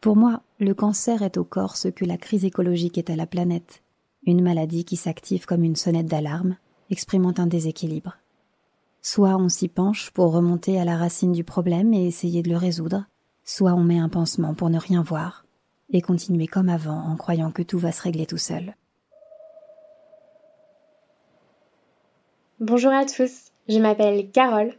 Pour 0.02 0.16
moi, 0.16 0.42
le 0.60 0.74
cancer 0.74 1.22
est 1.22 1.38
au 1.38 1.44
corps 1.44 1.78
ce 1.78 1.90
que 1.90 2.06
la 2.06 2.18
crise 2.18 2.44
écologique 2.44 2.98
est 2.98 3.12
à 3.12 3.16
la 3.16 3.28
planète, 3.28 3.84
une 4.25 4.42
maladie 4.42 4.86
qui 4.86 4.95
s'active 4.95 5.45
comme 5.45 5.63
une 5.63 5.75
sonnette 5.75 6.07
d'alarme, 6.07 6.57
exprimant 6.89 7.33
un 7.38 7.48
déséquilibre. 7.48 8.18
Soit 9.01 9.36
on 9.38 9.50
s'y 9.50 9.68
penche 9.68 10.10
pour 10.12 10.31
remonter 10.31 10.80
à 10.80 10.86
la 10.86 10.98
racine 10.98 11.31
du 11.31 11.44
problème 11.44 11.94
et 11.94 12.07
essayer 12.07 12.42
de 12.42 12.50
le 12.50 12.57
résoudre, 12.57 13.06
soit 13.44 13.74
on 13.74 13.83
met 13.83 14.00
un 14.00 14.10
pansement 14.10 14.56
pour 14.56 14.69
ne 14.69 14.80
rien 14.80 15.04
voir 15.04 15.45
et 15.92 16.01
continuer 16.01 16.48
comme 16.48 16.69
avant 16.69 16.98
en 16.98 17.16
croyant 17.16 17.51
que 17.51 17.62
tout 17.62 17.77
va 17.77 17.92
se 17.92 18.01
régler 18.01 18.25
tout 18.25 18.39
seul. 18.39 18.75
Bonjour 22.60 22.92
à 22.92 23.06
tous, 23.06 23.51
je 23.68 23.78
m'appelle 23.78 24.31
Carole. 24.31 24.74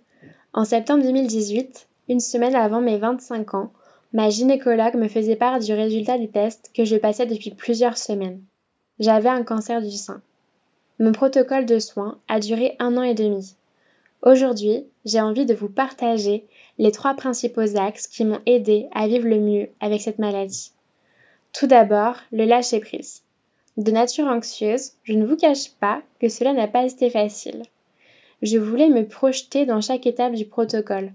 En 0.52 0.64
septembre 0.64 1.04
2018, 1.04 1.88
une 2.08 2.20
semaine 2.20 2.56
avant 2.56 2.81
mes 2.81 2.99
25 2.99 3.54
ans, 3.54 3.72
ma 4.12 4.31
gynécologue 4.31 4.96
me 4.96 5.08
faisait 5.08 5.37
part 5.37 5.60
du 5.60 5.72
résultat 5.72 6.19
des 6.19 6.31
tests 6.31 6.72
que 6.75 6.84
je 6.84 6.96
passais 6.96 7.26
depuis 7.26 7.50
plusieurs 7.50 7.99
semaines. 7.99 8.42
J'avais 8.98 9.28
un 9.28 9.43
cancer 9.43 9.82
du 9.82 9.90
sein. 9.90 10.22
Mon 10.98 11.12
protocole 11.12 11.66
de 11.66 11.78
soins 11.78 12.19
a 12.28 12.40
duré 12.40 12.76
un 12.78 12.96
an 12.96 13.02
et 13.02 13.12
demi. 13.12 13.54
Aujourd'hui, 14.22 14.87
j'ai 15.04 15.20
envie 15.20 15.44
de 15.44 15.52
vous 15.52 15.69
partager 15.69 16.46
les 16.78 16.93
trois 16.93 17.12
principaux 17.12 17.76
axes 17.76 18.06
qui 18.06 18.25
m'ont 18.25 18.40
aidé 18.46 18.88
à 18.93 19.06
vivre 19.06 19.28
le 19.28 19.38
mieux 19.38 19.69
avec 19.81 20.00
cette 20.00 20.19
maladie. 20.19 20.72
Tout 21.52 21.66
d'abord, 21.66 22.16
le 22.32 22.46
lâcher-prise. 22.46 23.22
De 23.76 23.90
nature 23.90 24.28
anxieuse, 24.28 24.93
je 25.04 25.12
ne 25.12 25.26
vous 25.26 25.37
cache 25.37 25.70
pas 25.72 26.00
que 26.19 26.30
cela 26.30 26.54
n'a 26.54 26.66
pas 26.66 26.87
été 26.87 27.11
facile. 27.11 27.64
Je 28.40 28.56
voulais 28.56 28.88
me 28.88 29.06
projeter 29.06 29.66
dans 29.66 29.82
chaque 29.82 30.06
étape 30.06 30.32
du 30.32 30.47
protocole, 30.47 31.12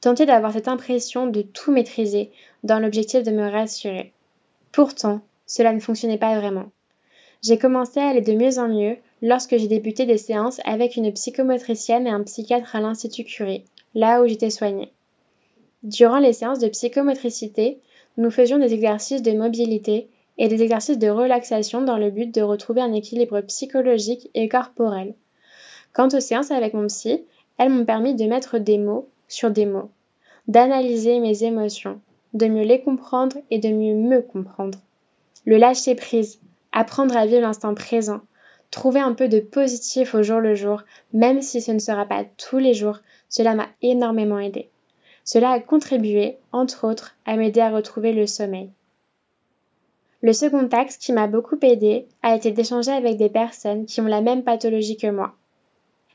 tenter 0.00 0.24
d'avoir 0.24 0.52
cette 0.52 0.68
impression 0.68 1.26
de 1.26 1.42
tout 1.42 1.72
maîtriser 1.72 2.30
dans 2.62 2.78
l'objectif 2.78 3.24
de 3.24 3.32
me 3.32 3.50
rassurer. 3.50 4.12
Pourtant, 4.70 5.20
cela 5.46 5.72
ne 5.72 5.80
fonctionnait 5.80 6.18
pas 6.18 6.38
vraiment. 6.38 6.70
J'ai 7.44 7.58
commencé 7.58 8.00
à 8.00 8.08
aller 8.08 8.22
de 8.22 8.32
mieux 8.32 8.58
en 8.58 8.68
mieux 8.68 8.96
lorsque 9.20 9.58
j'ai 9.58 9.68
débuté 9.68 10.06
des 10.06 10.16
séances 10.16 10.62
avec 10.64 10.96
une 10.96 11.12
psychomotricienne 11.12 12.06
et 12.06 12.10
un 12.10 12.22
psychiatre 12.22 12.74
à 12.74 12.80
l'Institut 12.80 13.24
Curie, 13.24 13.64
là 13.94 14.22
où 14.22 14.26
j'étais 14.26 14.48
soignée. 14.48 14.90
Durant 15.82 16.20
les 16.20 16.32
séances 16.32 16.58
de 16.58 16.68
psychomotricité, 16.68 17.80
nous 18.16 18.30
faisions 18.30 18.58
des 18.58 18.72
exercices 18.72 19.20
de 19.20 19.32
mobilité 19.32 20.08
et 20.38 20.48
des 20.48 20.62
exercices 20.62 20.96
de 20.96 21.10
relaxation 21.10 21.82
dans 21.82 21.98
le 21.98 22.10
but 22.10 22.34
de 22.34 22.40
retrouver 22.40 22.80
un 22.80 22.94
équilibre 22.94 23.42
psychologique 23.42 24.30
et 24.32 24.48
corporel. 24.48 25.12
Quant 25.92 26.08
aux 26.08 26.20
séances 26.20 26.50
avec 26.50 26.72
mon 26.72 26.86
psy, 26.86 27.24
elles 27.58 27.68
m'ont 27.68 27.84
permis 27.84 28.14
de 28.14 28.24
mettre 28.24 28.56
des 28.56 28.78
mots 28.78 29.06
sur 29.28 29.50
des 29.50 29.66
mots, 29.66 29.90
d'analyser 30.48 31.18
mes 31.18 31.44
émotions, 31.44 32.00
de 32.32 32.46
mieux 32.46 32.64
les 32.64 32.80
comprendre 32.80 33.36
et 33.50 33.58
de 33.58 33.68
mieux 33.68 33.94
me 33.94 34.22
comprendre. 34.22 34.78
Le 35.44 35.58
lâcher 35.58 35.94
prise, 35.94 36.40
apprendre 36.74 37.16
à 37.16 37.24
vivre 37.24 37.40
l'instant 37.40 37.74
présent, 37.74 38.20
Trouver 38.74 38.98
un 38.98 39.14
peu 39.14 39.28
de 39.28 39.38
positif 39.38 40.16
au 40.16 40.24
jour 40.24 40.40
le 40.40 40.56
jour, 40.56 40.82
même 41.12 41.42
si 41.42 41.60
ce 41.60 41.70
ne 41.70 41.78
sera 41.78 42.06
pas 42.06 42.24
tous 42.36 42.58
les 42.58 42.74
jours, 42.74 42.98
cela 43.28 43.54
m'a 43.54 43.68
énormément 43.82 44.40
aidé. 44.40 44.68
Cela 45.22 45.50
a 45.50 45.60
contribué, 45.60 46.38
entre 46.50 46.84
autres, 46.84 47.14
à 47.24 47.36
m'aider 47.36 47.60
à 47.60 47.70
retrouver 47.70 48.12
le 48.12 48.26
sommeil. 48.26 48.70
Le 50.22 50.32
second 50.32 50.66
axe 50.72 50.96
qui 50.96 51.12
m'a 51.12 51.28
beaucoup 51.28 51.56
aidé 51.62 52.08
a 52.22 52.34
été 52.34 52.50
d'échanger 52.50 52.90
avec 52.90 53.16
des 53.16 53.28
personnes 53.28 53.86
qui 53.86 54.00
ont 54.00 54.06
la 54.06 54.22
même 54.22 54.42
pathologie 54.42 54.96
que 54.96 55.06
moi. 55.06 55.36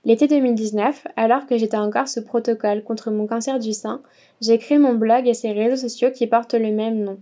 L'été 0.04 0.28
2019, 0.28 1.08
alors 1.16 1.46
que 1.46 1.58
j'étais 1.58 1.78
encore 1.78 2.10
sous 2.10 2.26
protocole 2.26 2.84
contre 2.84 3.10
mon 3.10 3.26
cancer 3.26 3.58
du 3.60 3.72
sein, 3.72 4.02
j'ai 4.42 4.58
créé 4.58 4.80
mon 4.80 4.96
blog 4.96 5.30
et 5.30 5.34
ses 5.34 5.54
réseaux 5.54 5.88
sociaux 5.88 6.12
qui 6.12 6.28
portent 6.28 6.56
le 6.56 6.74
même 6.74 7.06
nom, 7.06 7.20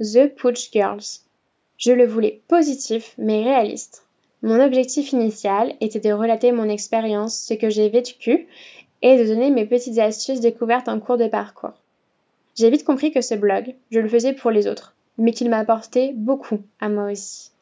The 0.00 0.34
Pooch 0.34 0.70
Girls. 0.72 1.27
Je 1.78 1.92
le 1.92 2.06
voulais 2.06 2.42
positif 2.48 3.14
mais 3.18 3.44
réaliste. 3.44 4.02
Mon 4.42 4.60
objectif 4.60 5.12
initial 5.12 5.74
était 5.80 6.00
de 6.00 6.12
relater 6.12 6.50
mon 6.50 6.68
expérience, 6.68 7.38
ce 7.38 7.54
que 7.54 7.70
j'ai 7.70 7.88
vécu, 7.88 8.48
et 9.00 9.16
de 9.16 9.24
donner 9.24 9.50
mes 9.50 9.64
petites 9.64 9.98
astuces 9.98 10.40
découvertes 10.40 10.88
en 10.88 10.98
cours 10.98 11.18
de 11.18 11.28
parcours. 11.28 11.74
J'ai 12.56 12.68
vite 12.68 12.84
compris 12.84 13.12
que 13.12 13.20
ce 13.20 13.36
blog, 13.36 13.76
je 13.92 14.00
le 14.00 14.08
faisais 14.08 14.32
pour 14.32 14.50
les 14.50 14.66
autres, 14.66 14.96
mais 15.18 15.32
qu'il 15.32 15.50
m'apportait 15.50 16.12
beaucoup 16.16 16.58
à 16.80 16.88
moi 16.88 17.12
aussi. 17.12 17.52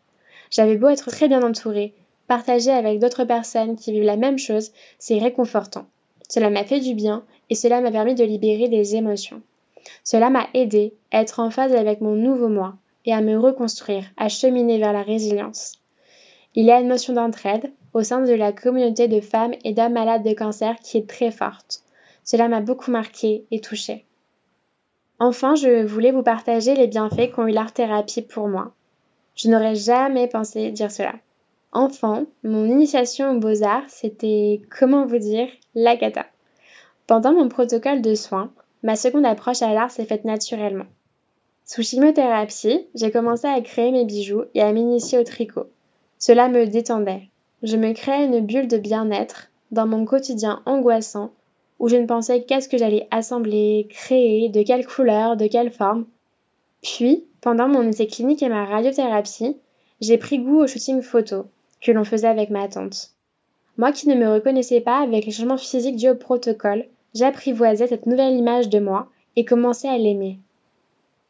J'avais 0.50 0.76
beau 0.76 0.88
être 0.88 1.10
très 1.10 1.28
bien 1.28 1.42
entourée, 1.42 1.92
partager 2.26 2.70
avec 2.70 2.98
d'autres 2.98 3.24
personnes 3.24 3.76
qui 3.76 3.92
vivent 3.92 4.04
la 4.04 4.16
même 4.16 4.38
chose, 4.38 4.72
c'est 4.98 5.18
réconfortant. 5.18 5.86
Cela 6.28 6.48
m'a 6.48 6.64
fait 6.64 6.80
du 6.80 6.94
bien 6.94 7.22
et 7.50 7.54
cela 7.54 7.82
m'a 7.82 7.90
permis 7.90 8.14
de 8.14 8.24
libérer 8.24 8.68
des 8.68 8.96
émotions. 8.96 9.42
Cela 10.04 10.30
m'a 10.30 10.48
aidé 10.54 10.94
à 11.12 11.20
être 11.20 11.40
en 11.40 11.50
phase 11.50 11.74
avec 11.74 12.00
mon 12.00 12.14
nouveau 12.14 12.48
moi 12.48 12.76
et 13.06 13.12
à 13.12 13.20
me 13.20 13.38
reconstruire, 13.38 14.04
à 14.16 14.28
cheminer 14.28 14.78
vers 14.78 14.92
la 14.92 15.02
résilience. 15.02 15.74
Il 16.54 16.64
y 16.64 16.70
a 16.70 16.80
une 16.80 16.88
notion 16.88 17.14
d'entraide 17.14 17.72
au 17.94 18.02
sein 18.02 18.20
de 18.20 18.32
la 18.32 18.52
communauté 18.52 19.08
de 19.08 19.20
femmes 19.20 19.54
et 19.64 19.72
d'hommes 19.72 19.94
malades 19.94 20.24
de 20.24 20.34
cancer 20.34 20.76
qui 20.82 20.98
est 20.98 21.08
très 21.08 21.30
forte. 21.30 21.82
Cela 22.24 22.48
m'a 22.48 22.60
beaucoup 22.60 22.90
marqué 22.90 23.46
et 23.50 23.60
touchée. 23.60 24.04
Enfin, 25.18 25.54
je 25.54 25.84
voulais 25.84 26.10
vous 26.12 26.22
partager 26.22 26.74
les 26.74 26.88
bienfaits 26.88 27.30
qu'ont 27.34 27.46
eu 27.46 27.52
l'art-thérapie 27.52 28.22
pour 28.22 28.48
moi. 28.48 28.72
Je 29.34 29.48
n'aurais 29.48 29.74
jamais 29.74 30.28
pensé 30.28 30.70
dire 30.70 30.90
cela. 30.90 31.14
Enfant, 31.72 32.24
mon 32.42 32.64
initiation 32.66 33.30
aux 33.30 33.38
beaux-arts, 33.38 33.88
c'était, 33.88 34.60
comment 34.78 35.06
vous 35.06 35.18
dire, 35.18 35.48
la 35.74 35.96
cata. 35.96 36.26
Pendant 37.06 37.32
mon 37.32 37.48
protocole 37.48 38.02
de 38.02 38.14
soins, 38.14 38.50
ma 38.82 38.96
seconde 38.96 39.26
approche 39.26 39.62
à 39.62 39.72
l'art 39.72 39.90
s'est 39.90 40.06
faite 40.06 40.24
naturellement. 40.24 40.86
Sous 41.68 41.82
chimiothérapie, 41.82 42.86
j'ai 42.94 43.10
commencé 43.10 43.48
à 43.48 43.60
créer 43.60 43.90
mes 43.90 44.04
bijoux 44.04 44.44
et 44.54 44.62
à 44.62 44.70
m'initier 44.70 45.18
au 45.18 45.24
tricot. 45.24 45.66
Cela 46.16 46.48
me 46.48 46.64
détendait. 46.64 47.28
Je 47.64 47.76
me 47.76 47.92
créais 47.92 48.26
une 48.26 48.46
bulle 48.46 48.68
de 48.68 48.78
bien-être 48.78 49.50
dans 49.72 49.88
mon 49.88 50.04
quotidien 50.04 50.62
angoissant 50.64 51.32
où 51.80 51.88
je 51.88 51.96
ne 51.96 52.06
pensais 52.06 52.44
qu'à 52.44 52.60
ce 52.60 52.68
que 52.68 52.78
j'allais 52.78 53.08
assembler, 53.10 53.88
créer, 53.90 54.48
de 54.48 54.62
quelle 54.62 54.86
couleur, 54.86 55.36
de 55.36 55.48
quelle 55.48 55.72
forme. 55.72 56.06
Puis, 56.84 57.24
pendant 57.40 57.66
mon 57.66 57.88
essai 57.88 58.06
clinique 58.06 58.44
et 58.44 58.48
ma 58.48 58.64
radiothérapie, 58.64 59.56
j'ai 60.00 60.18
pris 60.18 60.38
goût 60.38 60.60
au 60.60 60.68
shooting 60.68 61.02
photo 61.02 61.46
que 61.80 61.90
l'on 61.90 62.04
faisait 62.04 62.28
avec 62.28 62.48
ma 62.48 62.68
tante. 62.68 63.10
Moi 63.76 63.90
qui 63.90 64.08
ne 64.08 64.14
me 64.14 64.32
reconnaissais 64.32 64.80
pas 64.80 65.00
avec 65.00 65.26
les 65.26 65.32
changements 65.32 65.56
physiques 65.56 65.96
dus 65.96 66.10
au 66.10 66.14
protocole, 66.14 66.86
j'apprivoisais 67.12 67.88
cette 67.88 68.06
nouvelle 68.06 68.36
image 68.36 68.68
de 68.68 68.78
moi 68.78 69.08
et 69.34 69.44
commençais 69.44 69.88
à 69.88 69.98
l'aimer. 69.98 70.38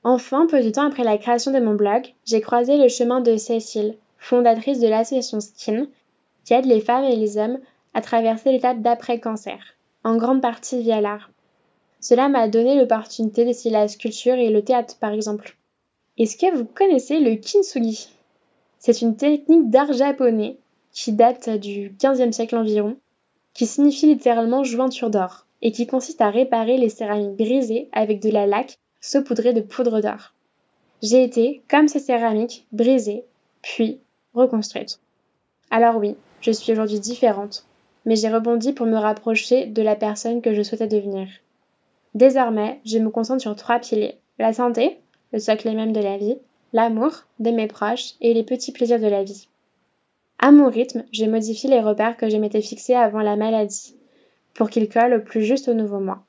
Enfin, 0.09 0.47
peu 0.47 0.63
de 0.63 0.71
temps 0.71 0.87
après 0.87 1.03
la 1.03 1.19
création 1.19 1.51
de 1.51 1.59
mon 1.59 1.75
blog, 1.75 2.15
j'ai 2.25 2.41
croisé 2.41 2.77
le 2.77 2.87
chemin 2.87 3.21
de 3.21 3.37
Cécile, 3.37 3.97
fondatrice 4.19 4.79
de 4.79 4.87
l'association 4.87 5.41
Skin, 5.41 5.89
qui 6.45 6.55
aide 6.55 6.65
les 6.65 6.81
femmes 6.81 7.03
et 7.03 7.17
les 7.17 7.39
hommes 7.39 7.59
à 7.93 8.03
traverser 8.03 8.53
l'étape 8.53 8.81
d'après-cancer 8.83 9.59
en 10.05 10.17
grande 10.17 10.41
partie 10.41 10.81
via 10.81 11.01
l'art. 11.01 11.33
Cela 11.99 12.29
m'a 12.29 12.47
donné 12.47 12.79
l'opportunité 12.79 13.45
d'essayer 13.45 13.73
la 13.73 13.89
sculpture 13.89 14.37
et 14.37 14.51
le 14.51 14.63
théâtre 14.63 14.97
par 15.01 15.11
exemple. 15.11 15.57
Est-ce 16.19 16.37
que 16.37 16.57
vous 16.57 16.67
connaissez 16.67 17.19
le 17.19 17.35
kintsugi? 17.35 18.09
C'est 18.79 19.03
une 19.03 19.17
technique 19.17 19.71
d'art 19.71 19.93
japonais 19.93 20.57
qui 20.93 21.15
date 21.15 21.51
du 21.51 21.93
XVe 22.01 22.31
siècle 22.31 22.55
environ, 22.55 22.97
qui 23.55 23.67
signifie 23.67 24.07
littéralement 24.07 24.63
jointure 24.63 25.11
d'or, 25.11 25.47
et 25.63 25.73
qui 25.73 25.89
consiste 25.89 26.21
à 26.21 26.31
réparer 26.31 26.77
les 26.77 26.91
céramiques 26.91 27.37
brisées 27.37 27.89
avec 27.91 28.23
de 28.23 28.31
la 28.31 28.47
laque 28.47 28.79
saupoudrée 29.07 29.53
de 29.53 29.61
poudre 29.61 30.01
d'or. 30.01 30.35
J'ai 31.03 31.23
été, 31.23 31.63
comme 31.69 31.87
ces 31.87 32.01
céramiques, 32.01 32.67
brisée, 32.73 33.25
puis 33.63 34.01
reconstruite. 34.35 35.01
Alors 35.71 35.97
oui, 35.97 36.17
je 36.41 36.51
suis 36.51 36.73
aujourd'hui 36.73 36.99
différente, 36.99 37.67
mais 38.05 38.17
j'ai 38.17 38.29
rebondi 38.29 38.73
pour 38.73 38.87
me 38.87 38.97
rapprocher 38.97 39.67
de 39.67 39.83
la 39.83 39.95
personne 39.95 40.43
que 40.43 40.55
je 40.55 40.63
souhaitais 40.63 40.89
devenir. 40.89 41.29
Désormais, 42.15 42.81
je 42.85 42.99
me 42.99 43.11
concentre 43.11 43.43
sur 43.43 43.55
trois 43.55 43.79
piliers. 43.79 44.17
La 44.39 44.53
santé, 44.53 44.99
le 45.33 45.39
socle 45.39 45.71
même 45.75 45.93
de 45.93 46.01
la 46.01 46.17
vie, 46.17 46.39
l'amour 46.73 47.13
de 47.39 47.51
mes 47.51 47.69
proches 47.69 48.15
et 48.21 48.35
les 48.35 48.45
petits 48.45 48.73
plaisirs 48.73 49.01
de 49.01 49.07
la 49.07 49.23
vie. 49.23 49.49
À 50.39 50.51
mon 50.51 50.69
rythme, 50.69 51.05
je 51.13 51.25
modifie 51.27 51.69
les 51.69 51.81
repères 51.81 52.17
que 52.17 52.29
je 52.29 52.37
m'étais 52.37 52.61
fixés 52.61 52.95
avant 52.95 53.23
la 53.23 53.37
maladie, 53.37 53.95
pour 54.55 54.69
qu'ils 54.69 54.89
collent 54.89 55.15
au 55.15 55.21
plus 55.21 55.45
juste 55.45 55.69
au 55.69 55.75
nouveau 55.75 56.01
moi. 56.01 56.25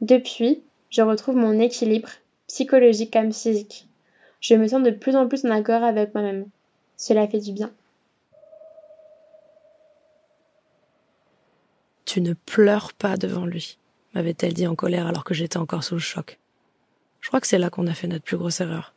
Depuis, 0.00 0.62
je 0.90 1.02
retrouve 1.02 1.36
mon 1.36 1.58
équilibre, 1.58 2.10
psychologique 2.48 3.12
comme 3.12 3.32
physique. 3.32 3.86
Je 4.40 4.54
me 4.54 4.66
sens 4.66 4.82
de 4.82 4.90
plus 4.90 5.14
en 5.16 5.28
plus 5.28 5.44
en 5.44 5.50
accord 5.50 5.84
avec 5.84 6.14
moi-même. 6.14 6.46
Cela 6.96 7.28
fait 7.28 7.38
du 7.38 7.52
bien. 7.52 7.70
Tu 12.04 12.20
ne 12.20 12.34
pleures 12.34 12.92
pas 12.92 13.16
devant 13.16 13.46
lui, 13.46 13.78
m'avait-elle 14.14 14.52
dit 14.52 14.66
en 14.66 14.74
colère 14.74 15.06
alors 15.06 15.22
que 15.22 15.32
j'étais 15.32 15.58
encore 15.58 15.84
sous 15.84 15.94
le 15.94 16.00
choc. 16.00 16.40
Je 17.20 17.28
crois 17.28 17.40
que 17.40 17.46
c'est 17.46 17.58
là 17.58 17.70
qu'on 17.70 17.86
a 17.86 17.94
fait 17.94 18.08
notre 18.08 18.24
plus 18.24 18.36
grosse 18.36 18.60
erreur. 18.60 18.94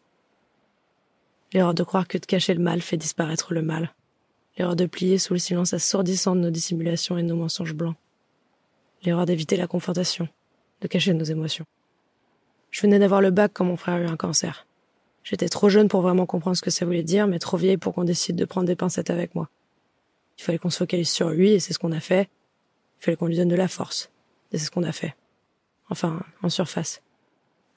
L'erreur 1.52 1.76
de 1.76 1.84
croire 1.84 2.08
que 2.08 2.18
de 2.18 2.26
cacher 2.26 2.56
le 2.56 2.64
mal 2.64 2.82
fait 2.82 2.98
disparaître 2.98 3.54
le 3.54 3.62
mal. 3.62 3.94
L'erreur 4.58 4.76
de 4.76 4.88
plier 4.88 5.20
sous 5.20 5.34
le 5.34 5.40
silence 5.40 5.74
assourdissant 5.74 6.36
de 6.36 6.42
nos 6.42 6.50
dissimulations 6.50 7.18
et 7.20 7.24
nos 7.24 7.36
mensonges 7.36 7.76
blancs. 7.76 7.96
L'erreur 9.04 9.28
d'éviter 9.28 9.58
la 9.58 9.68
confrontation, 9.68 10.28
de 10.82 10.88
cacher 10.88 11.14
nos 11.14 11.26
émotions. 11.26 11.66
Je 12.74 12.82
venais 12.82 12.98
d'avoir 12.98 13.22
le 13.22 13.30
bac 13.30 13.52
quand 13.54 13.66
mon 13.66 13.78
frère 13.78 13.98
eut 14.02 14.08
un 14.08 14.18
cancer. 14.18 14.66
J'étais 15.24 15.48
trop 15.48 15.70
jeune 15.70 15.88
pour 15.88 16.02
vraiment 16.02 16.26
comprendre 16.26 16.58
ce 16.58 16.64
que 16.64 16.72
ça 16.72 16.86
voulait 16.86 17.04
dire, 17.04 17.28
mais 17.28 17.38
trop 17.38 17.56
vieille 17.56 17.78
pour 17.78 17.94
qu'on 17.94 18.04
décide 18.04 18.36
de 18.36 18.46
prendre 18.46 18.66
des 18.66 18.76
pincettes 18.76 19.12
avec 19.12 19.36
moi. 19.36 19.48
Il 20.40 20.44
fallait 20.44 20.58
qu'on 20.58 20.72
se 20.72 20.80
focalise 20.80 21.12
sur 21.12 21.30
lui, 21.30 21.52
et 21.52 21.60
c'est 21.60 21.72
ce 21.72 21.78
qu'on 21.78 21.92
a 21.92 22.00
fait, 22.00 22.30
il 23.00 23.04
fallait 23.04 23.16
qu'on 23.16 23.28
lui 23.28 23.38
donne 23.38 23.50
de 23.50 23.56
la 23.56 23.68
force. 23.68 24.10
Et 24.52 24.58
c'est 24.58 24.66
ce 24.66 24.72
qu'on 24.72 24.82
a 24.82 24.92
fait. 24.92 25.16
Enfin, 25.92 26.24
en 26.42 26.50
surface. 26.50 27.04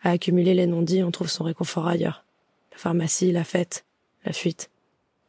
À 0.03 0.13
accumuler 0.13 0.55
les 0.55 0.67
non-dits, 0.67 1.03
on 1.03 1.11
trouve 1.11 1.29
son 1.29 1.45
réconfort 1.45 1.87
ailleurs. 1.87 2.25
La 2.73 2.79
pharmacie, 2.79 3.33
la 3.33 3.45
fête, 3.45 3.85
la 4.25 4.33
fuite. 4.33 4.71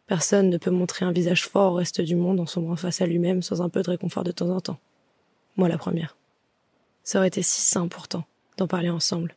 Personne 0.08 0.50
ne 0.50 0.58
peut 0.58 0.72
montrer 0.72 1.04
un 1.04 1.12
visage 1.12 1.46
fort 1.46 1.74
au 1.74 1.76
reste 1.76 2.00
du 2.00 2.16
monde 2.16 2.40
en 2.40 2.46
sombrant 2.46 2.78
face 2.78 3.02
à 3.02 3.06
lui-même 3.06 3.42
sans 3.42 3.62
un 3.62 3.68
peu 3.68 3.82
de 3.82 3.90
réconfort 3.90 4.24
de 4.24 4.32
temps 4.32 4.50
en 4.50 4.62
temps. 4.62 4.80
Moi 5.58 5.68
la 5.68 5.78
première. 5.78 6.16
Ça 7.04 7.20
aurait 7.20 7.28
été 7.28 7.42
si 7.42 7.60
simple 7.60 7.94
pourtant 7.94 8.24
d'en 8.56 8.68
parler 8.68 8.90
ensemble, 8.90 9.36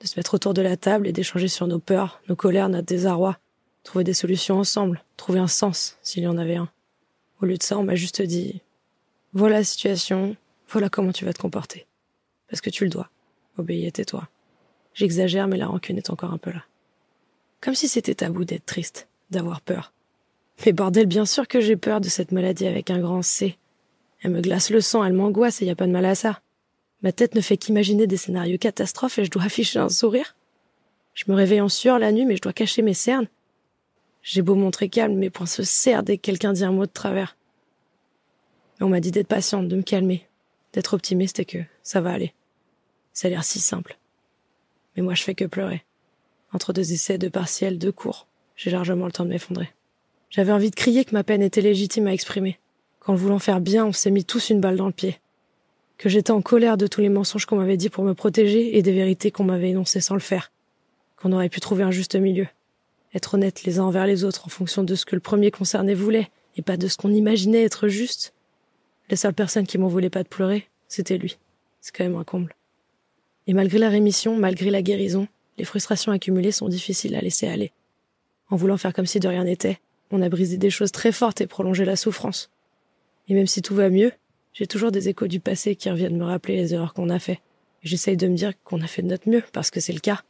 de 0.00 0.06
se 0.06 0.18
mettre 0.18 0.34
autour 0.34 0.54
de 0.54 0.62
la 0.62 0.76
table 0.76 1.06
et 1.06 1.12
d'échanger 1.12 1.48
sur 1.48 1.66
nos 1.66 1.78
peurs, 1.78 2.20
nos 2.28 2.36
colères, 2.36 2.68
notre 2.68 2.86
désarroi, 2.86 3.38
trouver 3.82 4.04
des 4.04 4.14
solutions 4.14 4.58
ensemble, 4.58 5.02
trouver 5.16 5.38
un 5.38 5.48
sens 5.48 5.96
s'il 6.02 6.22
y 6.22 6.26
en 6.26 6.38
avait 6.38 6.56
un. 6.56 6.68
Au 7.40 7.46
lieu 7.46 7.56
de 7.56 7.62
ça, 7.62 7.78
on 7.78 7.84
m'a 7.84 7.94
juste 7.94 8.22
dit 8.22 8.60
voilà 9.32 9.56
la 9.56 9.64
situation, 9.64 10.36
voilà 10.70 10.88
comment 10.88 11.12
tu 11.12 11.24
vas 11.24 11.32
te 11.32 11.40
comporter. 11.40 11.86
Parce 12.48 12.60
que 12.60 12.70
tu 12.70 12.84
le 12.84 12.90
dois. 12.90 13.10
Obéis 13.58 13.86
et 13.86 13.92
tais-toi. 13.92 14.28
J'exagère, 14.94 15.46
mais 15.46 15.58
la 15.58 15.66
rancune 15.66 15.98
est 15.98 16.10
encore 16.10 16.32
un 16.32 16.38
peu 16.38 16.50
là. 16.50 16.64
Comme 17.60 17.74
si 17.74 17.88
c'était 17.88 18.14
tabou 18.14 18.44
d'être 18.44 18.64
triste, 18.64 19.08
d'avoir 19.30 19.60
peur. 19.60 19.92
Mais 20.64 20.72
bordel, 20.72 21.06
bien 21.06 21.26
sûr 21.26 21.48
que 21.48 21.60
j'ai 21.60 21.76
peur 21.76 22.00
de 22.00 22.08
cette 22.08 22.32
maladie 22.32 22.66
avec 22.66 22.90
un 22.90 23.00
grand 23.00 23.22
C. 23.22 23.58
Elle 24.22 24.30
me 24.30 24.40
glace 24.40 24.70
le 24.70 24.80
sang, 24.80 25.04
elle 25.04 25.12
m'angoisse 25.12 25.60
et 25.60 25.66
y 25.66 25.70
a 25.70 25.76
pas 25.76 25.86
de 25.86 25.92
mal 25.92 26.06
à 26.06 26.14
ça. 26.14 26.40
Ma 27.02 27.12
tête 27.12 27.34
ne 27.34 27.40
fait 27.40 27.56
qu'imaginer 27.56 28.06
des 28.06 28.16
scénarios 28.16 28.58
catastrophes 28.58 29.18
et 29.18 29.24
je 29.24 29.30
dois 29.30 29.44
afficher 29.44 29.78
un 29.78 29.88
sourire. 29.88 30.36
Je 31.14 31.24
me 31.28 31.34
réveille 31.34 31.60
en 31.60 31.68
sueur 31.68 31.98
la 31.98 32.12
nuit, 32.12 32.26
mais 32.26 32.36
je 32.36 32.42
dois 32.42 32.52
cacher 32.52 32.82
mes 32.82 32.94
cernes. 32.94 33.28
J'ai 34.22 34.42
beau 34.42 34.54
montrer 34.54 34.88
calme, 34.88 35.14
mes 35.14 35.30
poings 35.30 35.46
se 35.46 35.62
serrent 35.62 36.02
dès 36.02 36.16
que 36.16 36.22
quelqu'un 36.22 36.52
dit 36.52 36.64
un 36.64 36.72
mot 36.72 36.86
de 36.86 36.90
travers. 36.90 37.36
On 38.80 38.88
m'a 38.88 39.00
dit 39.00 39.10
d'être 39.10 39.28
patiente, 39.28 39.68
de 39.68 39.76
me 39.76 39.82
calmer, 39.82 40.26
d'être 40.72 40.94
optimiste 40.94 41.38
et 41.38 41.44
que 41.44 41.58
ça 41.82 42.00
va 42.00 42.12
aller. 42.12 42.34
Ça 43.12 43.28
a 43.28 43.30
l'air 43.30 43.44
si 43.44 43.60
simple. 43.60 43.96
Mais 44.96 45.02
moi 45.02 45.14
je 45.14 45.22
fais 45.22 45.34
que 45.34 45.44
pleurer. 45.44 45.84
Entre 46.52 46.72
deux 46.72 46.92
essais, 46.92 47.18
deux 47.18 47.30
partiels, 47.30 47.78
deux 47.78 47.92
cours, 47.92 48.26
j'ai 48.56 48.70
largement 48.70 49.06
le 49.06 49.12
temps 49.12 49.24
de 49.24 49.30
m'effondrer. 49.30 49.72
J'avais 50.28 50.52
envie 50.52 50.70
de 50.70 50.74
crier 50.74 51.04
que 51.04 51.14
ma 51.14 51.24
peine 51.24 51.42
était 51.42 51.60
légitime 51.60 52.06
à 52.08 52.12
exprimer. 52.12 52.58
Qu'en 53.00 53.14
voulant 53.14 53.38
faire 53.38 53.60
bien, 53.60 53.86
on 53.86 53.92
s'est 53.92 54.10
mis 54.10 54.24
tous 54.24 54.50
une 54.50 54.60
balle 54.60 54.76
dans 54.76 54.86
le 54.86 54.92
pied. 54.92 55.18
Que 55.98 56.08
j'étais 56.08 56.30
en 56.30 56.42
colère 56.42 56.76
de 56.76 56.86
tous 56.86 57.00
les 57.00 57.08
mensonges 57.08 57.46
qu'on 57.46 57.56
m'avait 57.56 57.76
dit 57.76 57.88
pour 57.88 58.04
me 58.04 58.14
protéger 58.14 58.76
et 58.76 58.82
des 58.82 58.92
vérités 58.92 59.30
qu'on 59.30 59.44
m'avait 59.44 59.70
énoncées 59.70 60.00
sans 60.00 60.14
le 60.14 60.20
faire. 60.20 60.52
Qu'on 61.16 61.32
aurait 61.32 61.48
pu 61.48 61.60
trouver 61.60 61.84
un 61.84 61.90
juste 61.90 62.16
milieu. 62.16 62.46
Être 63.14 63.34
honnête 63.34 63.64
les 63.64 63.78
uns 63.78 63.84
envers 63.84 64.06
les 64.06 64.24
autres 64.24 64.46
en 64.46 64.50
fonction 64.50 64.82
de 64.82 64.94
ce 64.94 65.06
que 65.06 65.14
le 65.14 65.20
premier 65.20 65.50
concerné 65.50 65.94
voulait 65.94 66.28
et 66.56 66.62
pas 66.62 66.76
de 66.76 66.86
ce 66.86 66.96
qu'on 66.96 67.12
imaginait 67.12 67.64
être 67.64 67.88
juste. 67.88 68.34
La 69.08 69.16
seule 69.16 69.32
personne 69.32 69.66
qui 69.66 69.78
m'en 69.78 69.88
voulait 69.88 70.10
pas 70.10 70.22
de 70.22 70.28
pleurer, 70.28 70.68
c'était 70.88 71.16
lui. 71.16 71.38
C'est 71.80 71.94
quand 71.96 72.04
même 72.04 72.16
un 72.16 72.24
comble. 72.24 72.54
Et 73.46 73.54
malgré 73.54 73.78
la 73.78 73.88
rémission, 73.88 74.36
malgré 74.36 74.70
la 74.70 74.82
guérison, 74.82 75.28
les 75.56 75.64
frustrations 75.64 76.12
accumulées 76.12 76.52
sont 76.52 76.68
difficiles 76.68 77.14
à 77.14 77.20
laisser 77.20 77.46
aller. 77.46 77.72
En 78.50 78.56
voulant 78.56 78.76
faire 78.76 78.92
comme 78.92 79.06
si 79.06 79.20
de 79.20 79.28
rien 79.28 79.44
n'était, 79.44 79.78
on 80.10 80.20
a 80.20 80.28
brisé 80.28 80.56
des 80.56 80.70
choses 80.70 80.92
très 80.92 81.12
fortes 81.12 81.40
et 81.40 81.46
prolongé 81.46 81.84
la 81.84 81.96
souffrance. 81.96 82.50
Et 83.28 83.34
même 83.34 83.46
si 83.46 83.62
tout 83.62 83.74
va 83.74 83.88
mieux, 83.88 84.12
j'ai 84.56 84.66
toujours 84.66 84.90
des 84.90 85.10
échos 85.10 85.26
du 85.26 85.38
passé 85.38 85.76
qui 85.76 85.90
reviennent 85.90 86.16
me 86.16 86.24
rappeler 86.24 86.56
les 86.56 86.72
erreurs 86.72 86.94
qu'on 86.94 87.10
a 87.10 87.18
fait. 87.18 87.40
J'essaye 87.82 88.16
de 88.16 88.26
me 88.26 88.34
dire 88.34 88.54
qu'on 88.64 88.80
a 88.80 88.86
fait 88.86 89.02
de 89.02 89.08
notre 89.08 89.28
mieux, 89.28 89.42
parce 89.52 89.70
que 89.70 89.80
c'est 89.80 89.92
le 89.92 90.00
cas. 90.00 90.22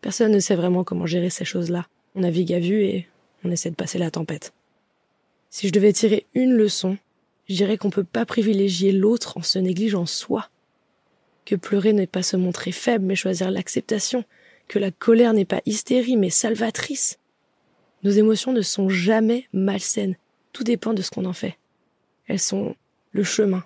Personne 0.00 0.30
ne 0.30 0.38
sait 0.38 0.54
vraiment 0.54 0.84
comment 0.84 1.06
gérer 1.06 1.28
ces 1.28 1.44
choses-là. 1.44 1.88
On 2.14 2.20
navigue 2.20 2.52
à 2.52 2.60
vue 2.60 2.84
et 2.84 3.08
on 3.42 3.50
essaie 3.50 3.70
de 3.70 3.74
passer 3.74 3.98
la 3.98 4.12
tempête. 4.12 4.52
Si 5.50 5.66
je 5.66 5.72
devais 5.72 5.92
tirer 5.92 6.24
une 6.34 6.52
leçon, 6.52 6.98
je 7.48 7.56
dirais 7.56 7.76
qu'on 7.76 7.90
peut 7.90 8.04
pas 8.04 8.24
privilégier 8.24 8.92
l'autre 8.92 9.38
en 9.38 9.42
se 9.42 9.58
négligeant 9.58 10.06
soi. 10.06 10.48
Que 11.44 11.56
pleurer 11.56 11.92
n'est 11.92 12.06
pas 12.06 12.22
se 12.22 12.36
montrer 12.36 12.70
faible, 12.70 13.04
mais 13.04 13.16
choisir 13.16 13.50
l'acceptation. 13.50 14.24
Que 14.68 14.78
la 14.78 14.92
colère 14.92 15.34
n'est 15.34 15.44
pas 15.44 15.62
hystérie, 15.66 16.16
mais 16.16 16.30
salvatrice. 16.30 17.18
Nos 18.04 18.12
émotions 18.12 18.52
ne 18.52 18.62
sont 18.62 18.88
jamais 18.88 19.48
malsaines. 19.52 20.14
Tout 20.52 20.62
dépend 20.62 20.94
de 20.94 21.02
ce 21.02 21.10
qu'on 21.10 21.24
en 21.24 21.32
fait. 21.32 21.58
Elles 22.28 22.38
sont 22.38 22.76
le 23.14 23.22
chemin. 23.22 23.64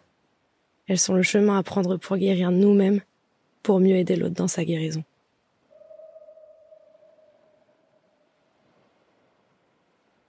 Elles 0.86 0.98
sont 0.98 1.14
le 1.14 1.22
chemin 1.22 1.58
à 1.58 1.62
prendre 1.62 1.96
pour 1.96 2.16
guérir 2.16 2.52
nous-mêmes, 2.52 3.00
pour 3.62 3.80
mieux 3.80 3.96
aider 3.96 4.14
l'autre 4.14 4.34
dans 4.34 4.46
sa 4.46 4.64
guérison. 4.64 5.02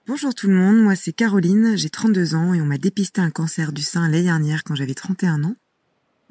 Bonjour 0.06 0.34
tout 0.34 0.48
le 0.48 0.54
monde, 0.54 0.82
moi 0.82 0.96
c'est 0.96 1.12
Caroline, 1.12 1.76
j'ai 1.76 1.90
32 1.90 2.34
ans 2.34 2.52
et 2.52 2.60
on 2.60 2.66
m'a 2.66 2.78
dépisté 2.78 3.20
un 3.20 3.30
cancer 3.30 3.72
du 3.72 3.82
sein 3.82 4.08
l'année 4.08 4.24
dernière 4.24 4.64
quand 4.64 4.74
j'avais 4.74 4.94
31 4.94 5.44
ans. 5.44 5.54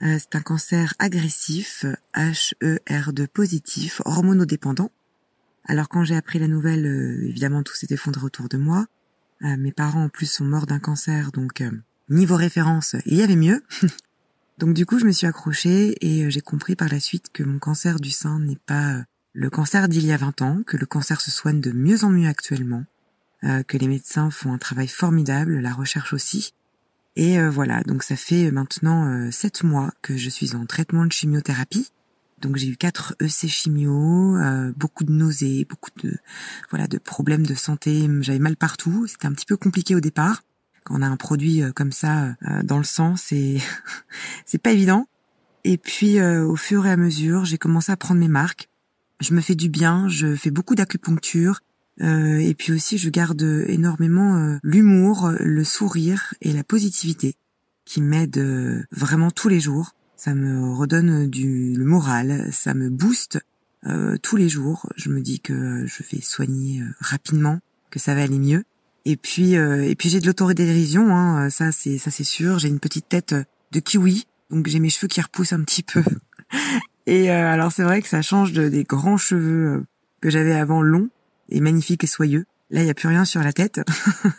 Euh, 0.01 0.17
c'est 0.19 0.35
un 0.35 0.41
cancer 0.41 0.93
agressif, 0.99 1.85
HER2 2.15 3.27
positif, 3.27 4.01
hormonodépendant. 4.03 4.91
Alors 5.63 5.87
quand 5.87 6.03
j'ai 6.03 6.15
appris 6.15 6.39
la 6.39 6.47
nouvelle, 6.47 6.85
euh, 6.85 7.29
évidemment 7.29 7.63
tout 7.63 7.75
s'est 7.75 7.87
effondré 7.91 8.25
autour 8.25 8.49
de 8.49 8.57
moi. 8.57 8.87
Euh, 9.43 9.55
mes 9.57 9.71
parents 9.71 10.05
en 10.05 10.09
plus 10.09 10.29
sont 10.29 10.45
morts 10.45 10.65
d'un 10.65 10.79
cancer, 10.79 11.31
donc 11.31 11.63
niveau 12.09 12.35
référence, 12.35 12.95
il 13.05 13.15
y 13.15 13.23
avait 13.23 13.35
mieux. 13.35 13.63
donc 14.57 14.73
du 14.73 14.85
coup 14.85 14.99
je 14.99 15.05
me 15.05 15.11
suis 15.11 15.27
accrochée 15.27 15.95
et 16.01 16.29
j'ai 16.29 16.41
compris 16.41 16.75
par 16.75 16.89
la 16.89 16.99
suite 16.99 17.27
que 17.31 17.43
mon 17.43 17.59
cancer 17.59 17.99
du 17.99 18.11
sein 18.11 18.39
n'est 18.39 18.59
pas 18.65 19.03
le 19.33 19.49
cancer 19.49 19.87
d'il 19.87 20.05
y 20.05 20.11
a 20.11 20.17
20 20.17 20.41
ans, 20.41 20.63
que 20.65 20.77
le 20.77 20.85
cancer 20.85 21.21
se 21.21 21.31
soigne 21.31 21.61
de 21.61 21.71
mieux 21.71 22.03
en 22.03 22.09
mieux 22.09 22.27
actuellement 22.27 22.83
euh, 23.45 23.63
que 23.63 23.77
les 23.77 23.87
médecins 23.87 24.29
font 24.29 24.51
un 24.51 24.57
travail 24.57 24.89
formidable, 24.89 25.59
la 25.59 25.71
recherche 25.71 26.11
aussi. 26.11 26.53
Et 27.15 27.39
euh, 27.39 27.49
voilà, 27.49 27.83
donc 27.83 28.03
ça 28.03 28.17
fait 28.17 28.51
maintenant 28.51 29.07
euh, 29.07 29.31
sept 29.31 29.63
mois 29.63 29.91
que 30.01 30.17
je 30.17 30.29
suis 30.29 30.55
en 30.55 30.65
traitement 30.65 31.05
de 31.05 31.11
chimiothérapie. 31.13 31.91
Donc 32.41 32.57
j'ai 32.57 32.67
eu 32.67 32.75
quatre 32.75 33.15
EC 33.21 33.47
chimio, 33.49 34.37
beaucoup 34.77 35.03
de 35.03 35.11
nausées, 35.11 35.65
beaucoup 35.69 35.89
de 36.01 36.17
voilà 36.69 36.87
de 36.87 36.97
problèmes 36.97 37.45
de 37.45 37.53
santé. 37.53 38.09
J'avais 38.21 38.39
mal 38.39 38.55
partout. 38.55 39.07
C'était 39.07 39.25
un 39.25 39.33
petit 39.33 39.45
peu 39.45 39.57
compliqué 39.57 39.93
au 39.93 39.99
départ. 39.99 40.41
Quand 40.89 40.95
on 40.97 41.01
a 41.01 41.07
un 41.07 41.17
produit 41.17 41.61
comme 41.75 41.91
ça 41.91 42.35
dans 42.63 42.79
le 42.79 42.83
sang, 42.83 43.15
c'est 43.15 43.57
c'est 44.45 44.61
pas 44.61 44.71
évident. 44.71 45.07
Et 45.63 45.77
puis 45.77 46.21
au 46.21 46.55
fur 46.55 46.85
et 46.85 46.91
à 46.91 46.97
mesure, 46.97 47.45
j'ai 47.45 47.57
commencé 47.57 47.91
à 47.91 47.97
prendre 47.97 48.19
mes 48.19 48.27
marques. 48.27 48.69
Je 49.19 49.33
me 49.33 49.41
fais 49.41 49.55
du 49.55 49.69
bien. 49.69 50.07
Je 50.07 50.35
fais 50.35 50.51
beaucoup 50.51 50.75
d'acupuncture. 50.75 51.61
Euh, 52.01 52.37
et 52.37 52.53
puis 52.53 52.71
aussi, 52.73 52.97
je 52.97 53.09
garde 53.09 53.41
énormément 53.67 54.37
euh, 54.37 54.57
l'humour, 54.63 55.31
le 55.39 55.63
sourire 55.63 56.33
et 56.41 56.53
la 56.53 56.63
positivité 56.63 57.35
qui 57.85 58.01
m'aident 58.01 58.37
euh, 58.37 58.83
vraiment 58.91 59.31
tous 59.31 59.49
les 59.49 59.59
jours. 59.59 59.95
Ça 60.15 60.35
me 60.35 60.73
redonne 60.73 61.29
du 61.29 61.73
le 61.75 61.85
moral, 61.85 62.49
ça 62.51 62.73
me 62.73 62.89
booste 62.89 63.39
tous 64.21 64.35
les 64.35 64.49
jours. 64.49 64.91
Je 64.97 65.09
me 65.09 65.21
dis 65.21 65.39
que 65.39 65.85
je 65.85 66.03
vais 66.11 66.21
soigner 66.21 66.83
rapidement, 66.99 67.59
que 67.89 67.99
ça 67.99 68.13
va 68.13 68.23
aller 68.23 68.37
mieux. 68.37 68.65
Et 69.09 69.17
puis, 69.17 69.53
et 69.53 69.95
puis 69.95 70.09
j'ai 70.09 70.19
de 70.19 70.27
l'autodérision, 70.27 71.15
hein, 71.15 71.49
ça 71.49 71.71
c'est 71.71 71.97
ça 71.97 72.11
c'est 72.11 72.23
sûr. 72.23 72.59
J'ai 72.59 72.67
une 72.67 72.79
petite 72.79 73.09
tête 73.09 73.33
de 73.71 73.79
kiwi, 73.79 74.27
donc 74.51 74.67
j'ai 74.67 74.79
mes 74.79 74.91
cheveux 74.91 75.07
qui 75.07 75.19
repoussent 75.19 75.53
un 75.53 75.63
petit 75.63 75.81
peu. 75.81 76.03
Et 77.07 77.31
alors 77.31 77.71
c'est 77.71 77.81
vrai 77.81 78.03
que 78.03 78.07
ça 78.07 78.21
change 78.21 78.53
de, 78.53 78.69
des 78.69 78.83
grands 78.83 79.17
cheveux 79.17 79.83
que 80.21 80.29
j'avais 80.29 80.53
avant 80.53 80.83
longs 80.83 81.09
et 81.49 81.59
magnifique 81.59 82.03
et 82.03 82.07
soyeux. 82.07 82.45
Là, 82.69 82.81
il 82.81 82.83
n'y 82.83 82.91
a 82.91 82.93
plus 82.93 83.07
rien 83.07 83.25
sur 83.25 83.41
la 83.41 83.51
tête, 83.51 83.81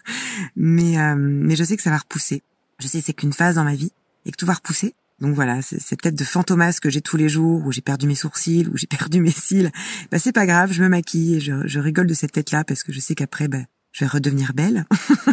mais 0.57 1.01
euh, 1.01 1.17
mais 1.17 1.57
je 1.57 1.65
sais 1.65 1.77
que 1.77 1.83
ça 1.83 1.91
va 1.91 1.99
repousser. 1.99 2.45
Je 2.79 2.87
sais 2.87 3.01
c'est 3.01 3.13
qu'une 3.13 3.33
phase 3.33 3.57
dans 3.57 3.65
ma 3.65 3.75
vie 3.75 3.91
et 4.25 4.31
que 4.31 4.37
tout 4.37 4.47
va 4.47 4.55
repousser. 4.55 4.95
Donc 5.21 5.35
voilà, 5.35 5.61
c'est 5.63 6.01
peut-être 6.01 6.15
de 6.15 6.25
fantomas 6.25 6.79
que 6.81 6.89
j'ai 6.89 7.03
tous 7.03 7.17
les 7.17 7.29
jours, 7.29 7.67
où 7.67 7.73
j'ai 7.73 7.83
perdu 7.83 8.07
mes 8.07 8.15
sourcils, 8.15 8.69
où 8.73 8.77
j'ai 8.77 8.87
perdu 8.99 9.21
mes 9.21 9.33
cils. 9.33 9.73
Bah 10.13 10.21
c'est 10.21 10.33
pas 10.33 10.47
grave, 10.47 10.73
je 10.73 10.83
me 10.83 10.89
maquille 10.89 11.37
et 11.37 11.41
je, 11.41 11.67
je 11.67 11.81
rigole 11.81 12.07
de 12.07 12.15
cette 12.15 12.33
tête-là 12.33 12.63
parce 12.63 12.85
que 12.85 12.93
je 12.93 13.01
sais 13.01 13.17
qu'après, 13.17 13.49
bah, 13.49 13.59
je 14.01 14.07
vais 14.07 14.09
redevenir 14.09 14.55
belle, 14.55 14.87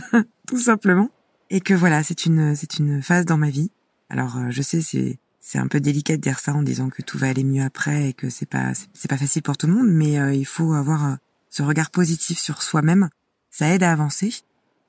tout 0.48 0.60
simplement. 0.60 1.10
Et 1.50 1.62
que 1.62 1.74
voilà, 1.74 2.04
c'est 2.04 2.26
une 2.26 2.54
c'est 2.54 2.80
une 2.80 3.02
phase 3.02 3.24
dans 3.24 3.38
ma 3.38 3.50
vie. 3.50 3.72
Alors 4.10 4.38
euh, 4.38 4.48
je 4.50 4.62
sais, 4.62 4.82
c'est 4.82 5.20
c'est 5.40 5.58
un 5.58 5.68
peu 5.68 5.80
délicat 5.80 6.18
de 6.18 6.22
dire 6.22 6.40
ça 6.40 6.54
en 6.54 6.64
disant 6.64 6.90
que 6.90 7.02
tout 7.02 7.18
va 7.18 7.30
aller 7.30 7.46
mieux 7.46 7.64
après 7.64 8.10
et 8.10 8.14
que 8.14 8.30
c'est 8.30 8.46
pas 8.46 8.74
c'est 8.94 9.10
pas 9.10 9.18
facile 9.18 9.42
pour 9.42 9.56
tout 9.56 9.68
le 9.68 9.74
monde, 9.74 9.88
mais 9.90 10.20
euh, 10.20 10.34
il 10.34 10.46
faut 10.46 10.74
avoir 10.74 11.18
ce 11.50 11.64
regard 11.64 11.92
positif 11.92 12.40
sur 12.40 12.62
soi-même, 12.62 13.10
ça 13.50 13.70
aide 13.70 13.84
à 13.84 13.92
avancer 13.94 14.34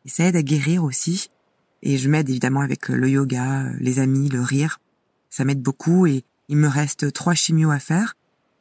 et 0.05 0.09
ça 0.09 0.25
aide 0.25 0.35
à 0.35 0.43
guérir 0.43 0.83
aussi. 0.83 1.31
Et 1.83 1.99
je 1.99 2.09
m'aide 2.09 2.29
évidemment 2.29 2.63
avec 2.63 2.89
le 2.89 3.09
yoga, 3.09 3.71
les 3.79 4.01
amis, 4.01 4.29
le 4.29 4.43
rire. 4.43 4.81
Ça 5.31 5.45
m'aide 5.45 5.63
beaucoup 5.63 6.09
et 6.09 6.25
il 6.49 6.57
me 6.57 6.67
reste 6.67 7.13
trois 7.13 7.35
chimios 7.35 7.71
à 7.71 7.79
faire. 7.79 8.17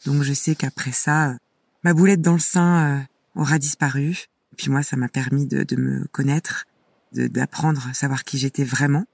Donc 0.06 0.22
je 0.22 0.34
sais 0.34 0.54
qu'après 0.54 0.92
ça, 0.92 1.36
ma 1.84 1.96
boulette 1.96 2.22
dans 2.22 2.34
le 2.34 2.40
sein 2.40 3.00
euh, 3.00 3.02
aura 3.34 3.58
disparu. 3.58 4.28
Puis 4.58 4.70
moi, 4.70 4.84
ça 4.84 4.98
m'a 4.98 5.08
permis 5.08 5.46
de, 5.46 5.76
me 5.76 6.06
connaître, 6.08 6.66
d'apprendre 7.14 7.88
à 7.90 7.94
savoir 7.94 8.24
qui 8.24 8.38
j'étais 8.38 8.64
vraiment 8.64 9.06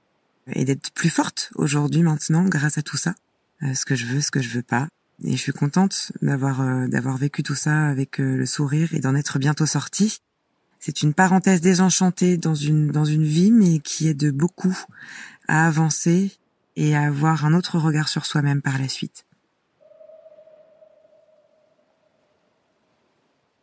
et 0.48 0.64
d'être 0.64 0.90
plus 0.92 1.10
forte 1.10 1.50
aujourd'hui 1.54 2.02
maintenant 2.02 2.44
grâce 2.44 2.78
à 2.78 2.82
tout 2.82 2.96
ça. 2.96 3.14
Euh, 3.62 3.74
ce 3.74 3.84
que 3.84 3.94
je 3.94 4.06
veux, 4.06 4.20
ce 4.20 4.30
que 4.30 4.42
je 4.42 4.48
veux 4.48 4.62
pas. 4.62 4.88
Et 5.22 5.32
je 5.32 5.36
suis 5.36 5.52
contente 5.52 6.12
d'avoir 6.22 6.60
euh, 6.60 6.88
d'avoir 6.88 7.16
vécu 7.16 7.42
tout 7.42 7.54
ça 7.54 7.86
avec 7.86 8.20
euh, 8.20 8.36
le 8.36 8.46
sourire 8.46 8.92
et 8.94 8.98
d'en 8.98 9.14
être 9.14 9.38
bientôt 9.38 9.64
sortie. 9.64 10.18
C'est 10.80 11.02
une 11.02 11.14
parenthèse 11.14 11.60
désenchantée 11.60 12.36
dans 12.36 12.54
une 12.54 12.88
dans 12.88 13.04
une 13.04 13.24
vie, 13.24 13.52
mais 13.52 13.78
qui 13.78 14.08
aide 14.08 14.30
beaucoup 14.30 14.76
à 15.46 15.66
avancer 15.66 16.32
et 16.76 16.96
à 16.96 17.02
avoir 17.02 17.44
un 17.44 17.54
autre 17.54 17.78
regard 17.78 18.08
sur 18.08 18.26
soi-même 18.26 18.60
par 18.60 18.78
la 18.78 18.88
suite. 18.88 19.24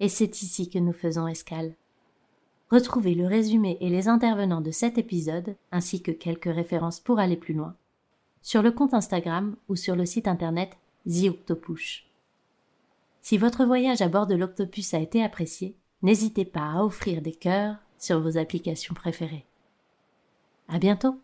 Et 0.02 0.10
c'est 0.10 0.42
ici 0.42 0.68
que 0.68 0.80
nous 0.80 0.94
faisons 0.94 1.28
escale. 1.28 1.76
Retrouvez 2.72 3.14
le 3.14 3.28
résumé 3.28 3.78
et 3.82 3.90
les 3.90 4.08
intervenants 4.08 4.60
de 4.60 4.72
cet 4.72 4.98
épisode, 4.98 5.56
ainsi 5.72 6.02
que 6.02 6.12
quelques 6.12 6.54
références 6.54 7.00
pour 7.00 7.20
aller 7.20 7.38
plus 7.38 7.54
loin, 7.54 7.76
sur 8.42 8.64
le 8.64 8.72
compte 8.72 8.96
Instagram 8.96 9.56
ou 9.70 9.76
sur 9.76 9.96
le 9.96 10.08
site 10.08 10.28
internet 10.28 10.76
The. 11.06 11.32
Si 13.22 13.38
votre 13.38 13.64
voyage 13.64 14.02
à 14.02 14.10
bord 14.10 14.26
de 14.26 14.36
l'Octopus 14.36 14.96
a 14.96 15.00
été 15.00 15.24
apprécié, 15.24 15.76
n'hésitez 16.02 16.46
pas 16.46 16.72
à 16.72 16.84
offrir 16.84 17.22
des 17.22 17.36
cœurs 17.36 17.76
sur 18.00 18.20
vos 18.20 18.40
applications 18.40 18.96
préférées. 18.96 19.46
À 20.68 20.80
bientôt! 20.80 21.20